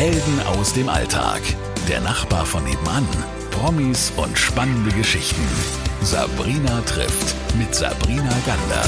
Helden 0.00 0.40
aus 0.46 0.72
dem 0.72 0.88
Alltag. 0.88 1.42
Der 1.86 2.00
Nachbar 2.00 2.46
von 2.46 2.64
nebenan. 2.64 3.06
Promis 3.50 4.10
und 4.16 4.38
spannende 4.38 4.90
Geschichten. 4.92 5.42
Sabrina 6.00 6.80
trifft 6.86 7.36
mit 7.58 7.74
Sabrina 7.74 8.34
Gander. 8.46 8.82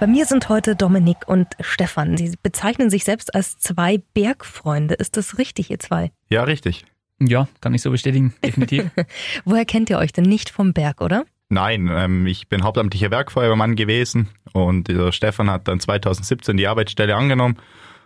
Bei 0.00 0.08
mir 0.08 0.26
sind 0.26 0.48
heute 0.48 0.74
Dominik 0.74 1.28
und 1.28 1.46
Stefan. 1.60 2.16
Sie 2.16 2.36
bezeichnen 2.42 2.90
sich 2.90 3.04
selbst 3.04 3.32
als 3.36 3.56
zwei 3.56 3.98
Bergfreunde. 4.14 4.94
Ist 4.94 5.16
das 5.16 5.38
richtig, 5.38 5.70
ihr 5.70 5.78
zwei? 5.78 6.10
Ja, 6.28 6.42
richtig. 6.42 6.84
Ja, 7.20 7.46
kann 7.60 7.72
ich 7.72 7.82
so 7.82 7.92
bestätigen, 7.92 8.34
definitiv. 8.44 8.90
Woher 9.44 9.64
kennt 9.64 9.90
ihr 9.90 9.98
euch 9.98 10.12
denn 10.12 10.24
nicht 10.24 10.50
vom 10.50 10.72
Berg, 10.72 11.00
oder? 11.00 11.24
Nein, 11.54 11.88
ähm, 11.88 12.26
ich 12.26 12.48
bin 12.48 12.64
hauptamtlicher 12.64 13.12
Werkfeuerwehrmann 13.12 13.76
gewesen 13.76 14.28
und 14.52 14.88
der 14.88 15.12
Stefan 15.12 15.48
hat 15.48 15.68
dann 15.68 15.78
2017 15.78 16.56
die 16.56 16.66
Arbeitsstelle 16.66 17.14
angenommen 17.14 17.58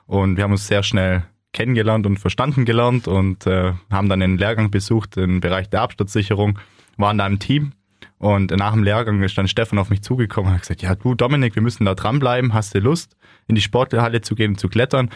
und 0.04 0.36
wir 0.36 0.44
haben 0.44 0.52
uns 0.52 0.66
sehr 0.66 0.82
schnell 0.82 1.24
kennengelernt 1.54 2.04
und 2.04 2.18
verstanden 2.18 2.66
gelernt 2.66 3.08
und 3.08 3.46
äh, 3.46 3.72
haben 3.90 4.10
dann 4.10 4.20
einen 4.20 4.36
Lehrgang 4.36 4.70
besucht 4.70 5.16
im 5.16 5.40
Bereich 5.40 5.70
der 5.70 5.80
Absturzsicherung, 5.80 6.58
waren 6.98 7.16
da 7.16 7.26
im 7.26 7.38
Team 7.38 7.72
und 8.18 8.50
nach 8.50 8.74
dem 8.74 8.84
Lehrgang 8.84 9.22
ist 9.22 9.38
dann 9.38 9.48
Stefan 9.48 9.78
auf 9.78 9.88
mich 9.88 10.02
zugekommen 10.02 10.50
und 10.50 10.54
hat 10.54 10.62
gesagt, 10.62 10.82
ja 10.82 10.94
du 10.94 11.14
Dominik, 11.14 11.54
wir 11.54 11.62
müssen 11.62 11.86
da 11.86 11.94
dranbleiben, 11.94 12.52
hast 12.52 12.74
du 12.74 12.80
Lust, 12.80 13.16
in 13.46 13.54
die 13.54 13.62
Sporthalle 13.62 14.20
zu 14.20 14.34
gehen, 14.34 14.58
zu 14.58 14.68
klettern? 14.68 15.08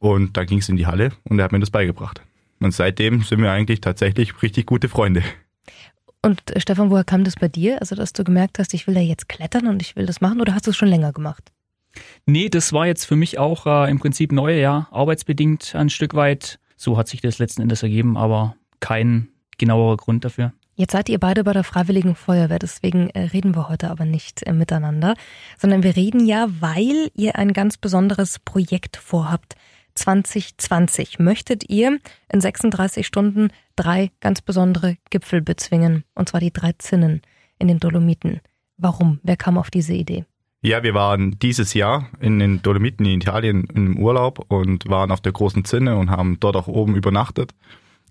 Und 0.00 0.36
da 0.36 0.44
ging 0.44 0.58
es 0.58 0.68
in 0.68 0.76
die 0.76 0.88
Halle 0.88 1.12
und 1.22 1.38
er 1.38 1.44
hat 1.44 1.52
mir 1.52 1.60
das 1.60 1.70
beigebracht. 1.70 2.22
Und 2.58 2.72
seitdem 2.72 3.22
sind 3.22 3.40
wir 3.40 3.52
eigentlich 3.52 3.80
tatsächlich 3.80 4.42
richtig 4.42 4.66
gute 4.66 4.88
Freunde. 4.88 5.22
Und 6.22 6.54
äh, 6.54 6.60
Stefan, 6.60 6.90
woher 6.90 7.04
kam 7.04 7.24
das 7.24 7.36
bei 7.36 7.48
dir? 7.48 7.80
Also, 7.80 7.94
dass 7.94 8.12
du 8.12 8.24
gemerkt 8.24 8.58
hast, 8.58 8.74
ich 8.74 8.86
will 8.86 8.94
da 8.94 9.00
jetzt 9.00 9.28
klettern 9.28 9.66
und 9.66 9.82
ich 9.82 9.96
will 9.96 10.06
das 10.06 10.20
machen 10.20 10.40
oder 10.40 10.54
hast 10.54 10.66
du 10.66 10.70
es 10.70 10.76
schon 10.76 10.88
länger 10.88 11.12
gemacht? 11.12 11.52
Nee, 12.26 12.48
das 12.48 12.72
war 12.72 12.86
jetzt 12.86 13.04
für 13.04 13.16
mich 13.16 13.38
auch 13.38 13.66
äh, 13.66 13.90
im 13.90 13.98
Prinzip 13.98 14.32
neu, 14.32 14.58
ja, 14.58 14.88
arbeitsbedingt 14.90 15.74
ein 15.74 15.90
Stück 15.90 16.14
weit. 16.14 16.58
So 16.76 16.96
hat 16.96 17.08
sich 17.08 17.20
das 17.20 17.38
letzten 17.38 17.62
Endes 17.62 17.82
ergeben, 17.82 18.16
aber 18.16 18.54
kein 18.80 19.28
genauerer 19.58 19.96
Grund 19.96 20.24
dafür. 20.24 20.52
Jetzt 20.76 20.92
seid 20.92 21.08
ihr 21.08 21.18
beide 21.18 21.42
bei 21.42 21.52
der 21.52 21.64
Freiwilligen 21.64 22.14
Feuerwehr, 22.14 22.60
deswegen 22.60 23.10
äh, 23.10 23.22
reden 23.22 23.56
wir 23.56 23.68
heute 23.68 23.90
aber 23.90 24.04
nicht 24.04 24.46
äh, 24.46 24.52
miteinander, 24.52 25.14
sondern 25.56 25.82
wir 25.82 25.96
reden 25.96 26.24
ja, 26.24 26.46
weil 26.60 27.10
ihr 27.16 27.34
ein 27.34 27.52
ganz 27.52 27.76
besonderes 27.78 28.38
Projekt 28.38 28.96
vorhabt. 28.96 29.56
2020 29.98 31.18
möchtet 31.18 31.68
ihr 31.68 31.98
in 32.32 32.40
36 32.40 33.06
Stunden 33.06 33.50
drei 33.76 34.10
ganz 34.20 34.40
besondere 34.40 34.96
Gipfel 35.10 35.42
bezwingen, 35.42 36.04
und 36.14 36.28
zwar 36.28 36.40
die 36.40 36.52
drei 36.52 36.72
Zinnen 36.78 37.22
in 37.58 37.68
den 37.68 37.80
Dolomiten. 37.80 38.40
Warum? 38.76 39.20
Wer 39.22 39.36
kam 39.36 39.58
auf 39.58 39.70
diese 39.70 39.94
Idee? 39.94 40.24
Ja, 40.60 40.82
wir 40.82 40.94
waren 40.94 41.38
dieses 41.38 41.74
Jahr 41.74 42.08
in 42.20 42.38
den 42.38 42.62
Dolomiten 42.62 43.06
in 43.06 43.20
Italien 43.20 43.64
im 43.74 43.98
Urlaub 43.98 44.44
und 44.48 44.88
waren 44.88 45.12
auf 45.12 45.20
der 45.20 45.32
großen 45.32 45.64
Zinne 45.64 45.96
und 45.96 46.10
haben 46.10 46.40
dort 46.40 46.56
auch 46.56 46.66
oben 46.66 46.96
übernachtet. 46.96 47.54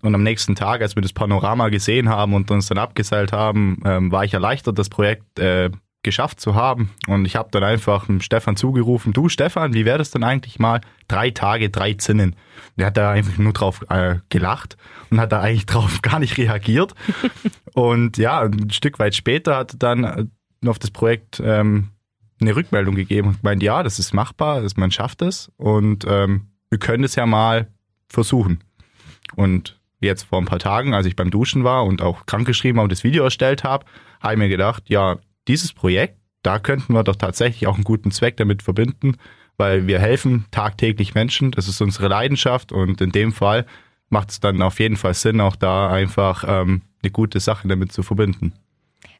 Und 0.00 0.14
am 0.14 0.22
nächsten 0.22 0.54
Tag, 0.54 0.80
als 0.80 0.94
wir 0.94 1.02
das 1.02 1.12
Panorama 1.12 1.68
gesehen 1.68 2.08
haben 2.08 2.32
und 2.32 2.50
uns 2.50 2.68
dann 2.68 2.78
abgeseilt 2.78 3.32
haben, 3.32 3.82
ähm, 3.84 4.12
war 4.12 4.24
ich 4.24 4.32
erleichtert, 4.32 4.78
das 4.78 4.88
Projekt 4.88 5.38
äh, 5.38 5.70
geschafft 6.08 6.40
zu 6.40 6.54
haben. 6.54 6.90
Und 7.06 7.26
ich 7.26 7.36
habe 7.36 7.50
dann 7.52 7.62
einfach 7.62 8.06
Stefan 8.20 8.56
zugerufen, 8.56 9.12
du 9.12 9.28
Stefan, 9.28 9.74
wie 9.74 9.84
wäre 9.84 9.98
das 9.98 10.10
denn 10.10 10.24
eigentlich 10.24 10.58
mal? 10.58 10.80
Drei 11.06 11.30
Tage, 11.30 11.68
drei 11.68 11.92
Zinnen. 11.92 12.34
Der 12.76 12.86
hat 12.86 12.96
da 12.96 13.10
einfach 13.10 13.36
nur 13.36 13.52
drauf 13.52 13.84
äh, 13.90 14.16
gelacht 14.30 14.78
und 15.10 15.20
hat 15.20 15.32
da 15.32 15.40
eigentlich 15.40 15.66
drauf 15.72 16.00
gar 16.00 16.18
nicht 16.18 16.38
reagiert. 16.38 16.94
und 17.74 18.16
ja, 18.16 18.40
ein 18.40 18.70
Stück 18.70 18.98
weit 18.98 19.14
später 19.14 19.56
hat 19.56 19.74
er 19.74 19.78
dann 19.78 20.04
äh, 20.04 20.24
auf 20.66 20.78
das 20.78 20.90
Projekt 20.90 21.42
ähm, 21.44 21.90
eine 22.40 22.56
Rückmeldung 22.56 22.94
gegeben 22.94 23.28
und 23.28 23.42
gemeint, 23.42 23.62
ja, 23.62 23.82
das 23.82 23.98
ist 23.98 24.14
machbar, 24.14 24.62
das, 24.62 24.76
man 24.76 24.90
schafft 24.90 25.20
es 25.20 25.52
und 25.58 26.06
ähm, 26.08 26.48
wir 26.70 26.78
können 26.78 27.04
es 27.04 27.16
ja 27.16 27.26
mal 27.26 27.66
versuchen. 28.08 28.64
Und 29.36 29.78
jetzt 30.00 30.22
vor 30.24 30.38
ein 30.38 30.46
paar 30.46 30.58
Tagen, 30.58 30.94
als 30.94 31.04
ich 31.04 31.16
beim 31.16 31.30
Duschen 31.30 31.64
war 31.64 31.84
und 31.84 32.00
auch 32.00 32.24
krankgeschrieben 32.24 32.80
und 32.80 32.92
das 32.92 33.04
Video 33.04 33.24
erstellt 33.24 33.62
habe, 33.62 33.84
habe 34.20 34.34
ich 34.34 34.38
mir 34.38 34.48
gedacht, 34.48 34.84
ja, 34.88 35.18
dieses 35.48 35.72
Projekt, 35.72 36.18
da 36.42 36.58
könnten 36.58 36.92
wir 36.92 37.02
doch 37.02 37.16
tatsächlich 37.16 37.66
auch 37.66 37.74
einen 37.74 37.84
guten 37.84 38.10
Zweck 38.10 38.36
damit 38.36 38.62
verbinden, 38.62 39.16
weil 39.56 39.86
wir 39.86 39.98
helfen 39.98 40.46
tagtäglich 40.50 41.14
Menschen, 41.14 41.50
das 41.50 41.66
ist 41.66 41.80
unsere 41.80 42.08
Leidenschaft 42.08 42.70
und 42.70 43.00
in 43.00 43.10
dem 43.10 43.32
Fall 43.32 43.66
macht 44.08 44.30
es 44.30 44.40
dann 44.40 44.62
auf 44.62 44.78
jeden 44.78 44.96
Fall 44.96 45.14
Sinn, 45.14 45.40
auch 45.40 45.56
da 45.56 45.90
einfach 45.90 46.44
ähm, 46.46 46.82
eine 47.02 47.10
gute 47.10 47.40
Sache 47.40 47.66
damit 47.66 47.92
zu 47.92 48.02
verbinden. 48.02 48.52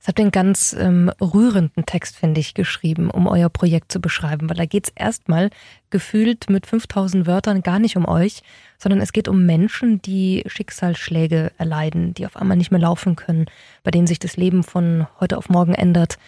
Es 0.01 0.09
habt 0.09 0.21
einen 0.21 0.31
ganz 0.31 0.77
ähm, 0.79 1.11
rührenden 1.21 1.85
Text, 1.87 2.17
finde 2.17 2.41
ich, 2.41 2.55
geschrieben, 2.55 3.11
um 3.11 3.27
euer 3.27 3.49
Projekt 3.49 3.93
zu 3.93 4.01
beschreiben, 4.01 4.49
weil 4.49 4.57
da 4.57 4.65
geht 4.65 4.89
es 4.89 4.93
erstmal 4.95 5.51
gefühlt 5.91 6.49
mit 6.51 6.67
5000 6.67 7.27
Wörtern 7.27 7.63
gar 7.63 7.79
nicht 7.79 7.97
um 7.97 8.07
euch, 8.07 8.43
sondern 8.79 9.01
es 9.01 9.13
geht 9.13 9.29
um 9.29 9.45
Menschen, 9.45 10.01
die 10.01 10.45
Schicksalsschläge 10.47 11.53
erleiden, 11.59 12.15
die 12.15 12.27
auf 12.27 12.37
einmal 12.37 12.57
nicht 12.57 12.71
mehr 12.71 12.81
laufen 12.81 13.17
können, 13.17 13.47
bei 13.83 13.91
denen 13.91 14.07
sich 14.07 14.19
das 14.19 14.37
Leben 14.37 14.63
von 14.63 15.07
heute 15.21 15.37
auf 15.37 15.49
morgen 15.49 15.75
ändert. 15.75 16.19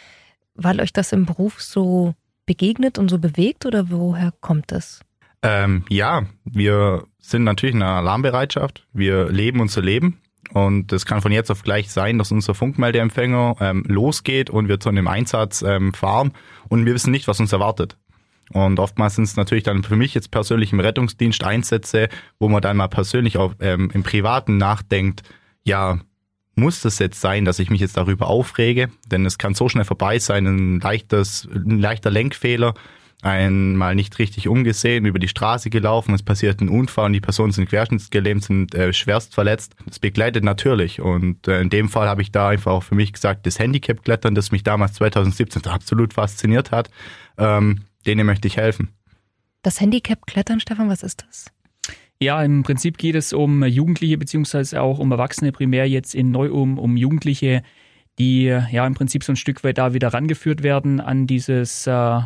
Weil 0.55 0.81
euch 0.81 0.93
das 0.93 1.13
im 1.13 1.27
Beruf 1.27 1.61
so 1.61 2.15
begegnet 2.47 2.99
und 2.99 3.09
so 3.09 3.19
bewegt 3.19 3.67
oder 3.67 3.91
woher 3.91 4.33
kommt 4.41 4.73
es? 4.73 5.01
Ähm, 5.43 5.85
ja, 5.89 6.25
wir 6.45 7.07
sind 7.19 7.45
natürlich 7.45 7.75
in 7.75 7.83
einer 7.83 7.97
Alarmbereitschaft. 7.97 8.87
Wir 8.93 9.31
leben 9.31 9.61
unser 9.61 9.81
Leben 9.81 10.21
und 10.53 10.93
es 10.93 11.07
kann 11.07 11.23
von 11.23 11.33
jetzt 11.33 11.51
auf 11.51 11.63
gleich 11.63 11.91
sein, 11.91 12.19
dass 12.19 12.33
unser 12.33 12.55
Funkmeldeempfänger 12.55 13.57
ähm, 13.61 13.85
losgeht 13.87 14.51
und 14.51 14.69
wir 14.69 14.81
zu 14.81 14.89
einem 14.89 15.07
Einsatz 15.07 15.63
ähm, 15.63 15.95
fahren 15.95 16.33
und 16.69 16.87
wir 16.87 16.95
wissen 16.95 17.11
nicht, 17.11 17.29
was 17.29 17.41
uns 17.41 17.53
erwartet. 17.53 17.97
Und 18.53 18.81
oftmals 18.81 19.15
sind 19.15 19.25
es 19.25 19.37
natürlich 19.37 19.65
dann 19.65 19.85
für 19.85 19.95
mich 19.95 20.13
jetzt 20.13 20.33
persönlich 20.33 20.73
im 20.73 20.81
Rettungsdienst 20.81 21.45
Einsätze, 21.45 22.09
wo 22.41 22.49
man 22.49 22.63
dann 22.63 22.77
mal 22.77 22.89
persönlich 22.89 23.39
auch 23.39 23.55
ähm, 23.61 23.91
im 23.93 24.03
Privaten 24.03 24.57
nachdenkt, 24.57 25.23
ja, 25.63 26.01
muss 26.57 26.81
das 26.81 26.99
jetzt 26.99 27.21
sein, 27.21 27.45
dass 27.45 27.61
ich 27.61 27.71
mich 27.71 27.81
jetzt 27.81 27.97
darüber 27.97 28.27
aufrege? 28.27 28.91
Denn 29.07 29.25
es 29.25 29.39
kann 29.39 29.55
so 29.55 29.69
schnell 29.69 29.85
vorbei 29.85 30.19
sein, 30.19 30.47
ein 30.47 30.81
leichtes, 30.81 31.49
ein 31.53 31.79
leichter 31.79 32.11
Lenkfehler 32.11 32.75
einmal 33.23 33.95
nicht 33.95 34.19
richtig 34.19 34.49
umgesehen, 34.49 35.05
über 35.05 35.19
die 35.19 35.29
Straße 35.29 35.71
gelaufen, 35.71 36.15
es 36.15 36.23
passiert 36.23 36.61
ein 36.61 36.69
Unfall 36.69 37.07
und 37.07 37.13
die 37.13 37.21
Personen 37.21 37.53
sind 37.53 37.69
querschnittsgelähmt, 37.69 38.45
sind 38.45 38.75
äh, 38.75 38.93
schwerst 38.93 39.35
verletzt. 39.35 39.75
Das 39.87 39.99
begleitet 39.99 40.45
natürlich 40.45 41.01
und 41.01 41.47
äh, 41.49 41.61
in 41.61 41.71
dem 41.71 41.89
Fall 41.89 42.09
habe 42.09 42.23
ich 42.23 42.33
da 42.33 42.49
einfach 42.49 42.73
auch 42.73 42.83
für 42.83 42.95
mich 42.95 43.13
gesagt, 43.13 43.47
das 43.47 43.59
Handicap-Klettern, 43.59 44.35
das 44.35 44.53
mich 44.53 44.63
damals 44.63 44.95
2017 44.95 45.67
absolut 45.67 46.15
fasziniert 46.15 46.71
hat, 46.71 46.91
ähm, 47.39 47.83
denen 48.07 48.27
möchte 48.27 48.49
ich 48.49 48.57
helfen. 48.57 48.89
Das 49.63 49.81
Handicap-Klettern, 49.81 50.61
Stefan, 50.61 50.89
was 50.89 51.03
ist 51.03 51.25
das? 51.29 51.47
Ja, 52.23 52.43
im 52.43 52.63
Prinzip 52.63 52.99
geht 52.99 53.15
es 53.15 53.33
um 53.33 53.65
Jugendliche 53.65 54.19
beziehungsweise 54.19 54.81
auch 54.83 54.99
um 54.99 55.11
Erwachsene, 55.11 55.53
primär 55.53 55.89
jetzt 55.89 56.15
in 56.15 56.31
Neu-Um, 56.31 56.79
um 56.79 56.97
Jugendliche, 56.97 57.63
die 58.19 58.45
ja 58.45 58.87
im 58.87 58.95
Prinzip 58.95 59.25
so 59.25 59.33
ein 59.33 59.37
Stück 59.37 59.65
weit 59.65 59.79
da 59.79 59.95
wieder 59.95 60.09
rangeführt 60.09 60.63
werden 60.63 61.01
an 61.01 61.27
dieses 61.27 61.87
äh, 61.87 62.21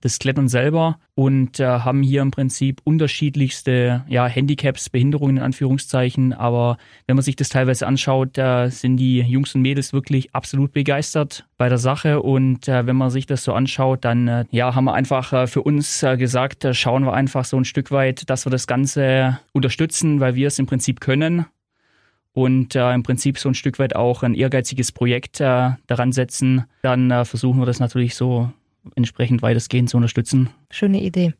das 0.00 0.18
Klettern 0.18 0.48
selber 0.48 0.98
und 1.14 1.60
äh, 1.60 1.66
haben 1.66 2.02
hier 2.02 2.22
im 2.22 2.30
Prinzip 2.30 2.80
unterschiedlichste 2.84 4.04
ja, 4.08 4.26
Handicaps, 4.26 4.88
Behinderungen 4.88 5.36
in 5.36 5.42
Anführungszeichen. 5.42 6.32
Aber 6.32 6.78
wenn 7.06 7.16
man 7.16 7.22
sich 7.22 7.36
das 7.36 7.50
teilweise 7.50 7.86
anschaut, 7.86 8.30
da 8.38 8.70
sind 8.70 8.96
die 8.96 9.20
Jungs 9.20 9.54
und 9.54 9.62
Mädels 9.62 9.92
wirklich 9.92 10.34
absolut 10.34 10.72
begeistert 10.72 11.46
bei 11.58 11.68
der 11.68 11.78
Sache. 11.78 12.22
Und 12.22 12.68
äh, 12.68 12.86
wenn 12.86 12.96
man 12.96 13.10
sich 13.10 13.26
das 13.26 13.44
so 13.44 13.52
anschaut, 13.52 14.04
dann 14.04 14.28
äh, 14.28 14.44
ja, 14.50 14.74
haben 14.74 14.84
wir 14.84 14.94
einfach 14.94 15.32
äh, 15.32 15.46
für 15.46 15.62
uns 15.62 16.02
äh, 16.02 16.16
gesagt, 16.16 16.64
äh, 16.64 16.72
schauen 16.72 17.04
wir 17.04 17.12
einfach 17.12 17.44
so 17.44 17.58
ein 17.58 17.66
Stück 17.66 17.90
weit, 17.90 18.30
dass 18.30 18.46
wir 18.46 18.50
das 18.50 18.66
Ganze 18.66 19.38
unterstützen, 19.52 20.20
weil 20.20 20.34
wir 20.34 20.46
es 20.46 20.58
im 20.58 20.66
Prinzip 20.66 21.00
können 21.00 21.44
und 22.32 22.74
äh, 22.74 22.92
im 22.94 23.02
Prinzip 23.02 23.38
so 23.38 23.48
ein 23.48 23.54
Stück 23.54 23.78
weit 23.78 23.96
auch 23.96 24.22
ein 24.22 24.34
ehrgeiziges 24.34 24.92
Projekt 24.92 25.40
äh, 25.40 25.70
daran 25.86 26.12
setzen, 26.12 26.64
dann 26.82 27.10
äh, 27.10 27.24
versuchen 27.24 27.60
wir 27.60 27.66
das 27.66 27.80
natürlich 27.80 28.14
so 28.14 28.50
entsprechend 28.94 29.42
weitestgehend 29.42 29.90
zu 29.90 29.96
unterstützen. 29.96 30.50
Schöne 30.70 31.02
Idee. 31.02 31.34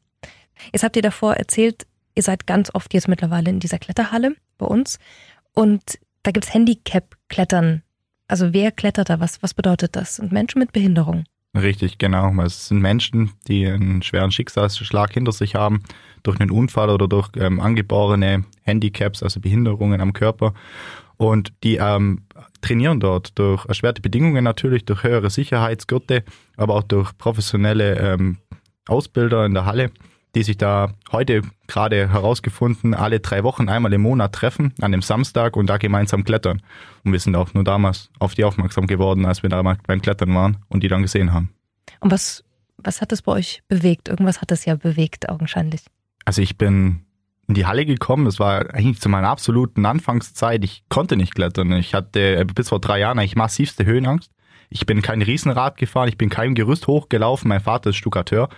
Jetzt 0.72 0.82
habt 0.82 0.96
ihr 0.96 1.02
davor 1.02 1.34
erzählt, 1.34 1.86
ihr 2.14 2.22
seid 2.22 2.46
ganz 2.46 2.74
oft 2.74 2.92
jetzt 2.94 3.08
mittlerweile 3.08 3.50
in 3.50 3.60
dieser 3.60 3.78
Kletterhalle 3.78 4.36
bei 4.58 4.66
uns 4.66 4.98
und 5.54 5.98
da 6.22 6.30
gibt's 6.32 6.52
Handicap-Klettern. 6.52 7.82
Also 8.28 8.52
wer 8.52 8.70
klettert 8.70 9.08
da? 9.10 9.20
Was, 9.20 9.42
was 9.42 9.54
bedeutet 9.54 9.96
das? 9.96 10.20
Und 10.20 10.32
Menschen 10.32 10.58
mit 10.58 10.72
Behinderung. 10.72 11.24
Richtig, 11.54 11.98
genau. 11.98 12.32
Es 12.42 12.68
sind 12.68 12.80
Menschen, 12.80 13.32
die 13.48 13.66
einen 13.66 14.02
schweren 14.02 14.30
Schicksalsschlag 14.30 15.12
hinter 15.12 15.32
sich 15.32 15.56
haben, 15.56 15.82
durch 16.22 16.38
einen 16.38 16.50
Unfall 16.50 16.90
oder 16.90 17.08
durch 17.08 17.28
ähm, 17.36 17.58
angeborene 17.58 18.44
Handicaps, 18.62 19.22
also 19.22 19.40
Behinderungen 19.40 20.00
am 20.00 20.12
Körper. 20.12 20.54
Und 21.20 21.52
die 21.64 21.76
ähm, 21.76 22.22
trainieren 22.62 22.98
dort 22.98 23.38
durch 23.38 23.66
erschwerte 23.66 24.00
Bedingungen 24.00 24.42
natürlich, 24.42 24.86
durch 24.86 25.02
höhere 25.02 25.28
Sicherheitsgurte, 25.28 26.24
aber 26.56 26.76
auch 26.76 26.82
durch 26.82 27.12
professionelle 27.18 27.98
ähm, 27.98 28.38
Ausbilder 28.88 29.44
in 29.44 29.52
der 29.52 29.66
Halle, 29.66 29.90
die 30.34 30.42
sich 30.42 30.56
da 30.56 30.94
heute 31.12 31.42
gerade 31.66 32.08
herausgefunden, 32.10 32.94
alle 32.94 33.20
drei 33.20 33.44
Wochen 33.44 33.68
einmal 33.68 33.92
im 33.92 34.00
Monat 34.00 34.32
treffen, 34.32 34.72
an 34.80 34.92
dem 34.92 35.02
Samstag 35.02 35.58
und 35.58 35.66
da 35.66 35.76
gemeinsam 35.76 36.24
klettern. 36.24 36.62
Und 37.04 37.12
wir 37.12 37.20
sind 37.20 37.36
auch 37.36 37.52
nur 37.52 37.64
damals 37.64 38.08
auf 38.18 38.34
die 38.34 38.44
aufmerksam 38.44 38.86
geworden, 38.86 39.26
als 39.26 39.42
wir 39.42 39.50
da 39.50 39.62
mal 39.62 39.76
beim 39.86 40.00
Klettern 40.00 40.34
waren 40.34 40.56
und 40.70 40.82
die 40.82 40.88
dann 40.88 41.02
gesehen 41.02 41.34
haben. 41.34 41.50
Und 42.00 42.12
was, 42.12 42.44
was 42.78 43.02
hat 43.02 43.12
das 43.12 43.20
bei 43.20 43.32
euch 43.32 43.62
bewegt? 43.68 44.08
Irgendwas 44.08 44.40
hat 44.40 44.50
das 44.50 44.64
ja 44.64 44.74
bewegt, 44.74 45.28
augenscheinlich. 45.28 45.82
Also 46.24 46.40
ich 46.40 46.56
bin 46.56 47.04
in 47.50 47.54
die 47.54 47.66
Halle 47.66 47.84
gekommen. 47.84 48.24
Das 48.24 48.38
war 48.38 48.72
eigentlich 48.74 49.00
zu 49.00 49.08
meiner 49.08 49.28
absoluten 49.28 49.84
Anfangszeit. 49.84 50.64
Ich 50.64 50.84
konnte 50.88 51.16
nicht 51.16 51.34
klettern. 51.34 51.72
Ich 51.72 51.94
hatte 51.94 52.36
äh, 52.36 52.44
bis 52.44 52.68
vor 52.70 52.80
drei 52.80 53.00
Jahren 53.00 53.18
eigentlich 53.18 53.36
massivste 53.36 53.84
Höhenangst. 53.84 54.30
Ich 54.72 54.86
bin 54.86 55.02
kein 55.02 55.20
Riesenrad 55.20 55.78
gefahren, 55.78 56.08
ich 56.08 56.16
bin 56.16 56.28
kein 56.28 56.54
Gerüst 56.54 56.86
hochgelaufen. 56.86 57.48
Mein 57.48 57.60
Vater 57.60 57.90
ist 57.90 57.96
Stuckateur. 57.96 58.48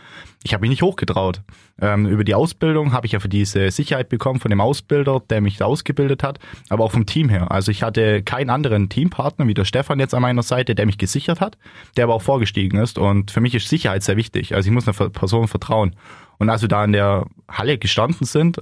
Ich 0.44 0.52
habe 0.52 0.60
mich 0.60 0.68
nicht 0.68 0.82
hochgetraut. 0.82 1.40
Ähm, 1.80 2.06
über 2.06 2.22
die 2.22 2.34
Ausbildung 2.34 2.92
habe 2.92 3.06
ich 3.06 3.12
ja 3.12 3.20
für 3.20 3.30
diese 3.30 3.70
Sicherheit 3.70 4.10
bekommen 4.10 4.38
von 4.38 4.50
dem 4.50 4.60
Ausbilder, 4.60 5.22
der 5.30 5.40
mich 5.40 5.62
ausgebildet 5.62 6.22
hat, 6.22 6.38
aber 6.68 6.84
auch 6.84 6.92
vom 6.92 7.06
Team 7.06 7.30
her. 7.30 7.50
Also 7.50 7.70
ich 7.70 7.82
hatte 7.82 8.22
keinen 8.22 8.50
anderen 8.50 8.90
Teampartner 8.90 9.46
wie 9.48 9.54
der 9.54 9.64
Stefan 9.64 10.00
jetzt 10.00 10.12
an 10.12 10.20
meiner 10.20 10.42
Seite, 10.42 10.74
der 10.74 10.84
mich 10.84 10.98
gesichert 10.98 11.40
hat, 11.40 11.56
der 11.96 12.04
aber 12.04 12.14
auch 12.14 12.22
vorgestiegen 12.22 12.78
ist. 12.78 12.98
Und 12.98 13.30
für 13.30 13.40
mich 13.40 13.54
ist 13.54 13.68
Sicherheit 13.68 14.02
sehr 14.02 14.18
wichtig. 14.18 14.54
Also 14.54 14.68
ich 14.68 14.74
muss 14.74 14.86
einer 14.86 15.08
Person 15.08 15.48
vertrauen. 15.48 15.96
Und 16.42 16.50
als 16.50 16.62
wir 16.62 16.68
da 16.68 16.84
in 16.84 16.90
der 16.90 17.26
Halle 17.48 17.78
gestanden 17.78 18.26
sind, 18.26 18.60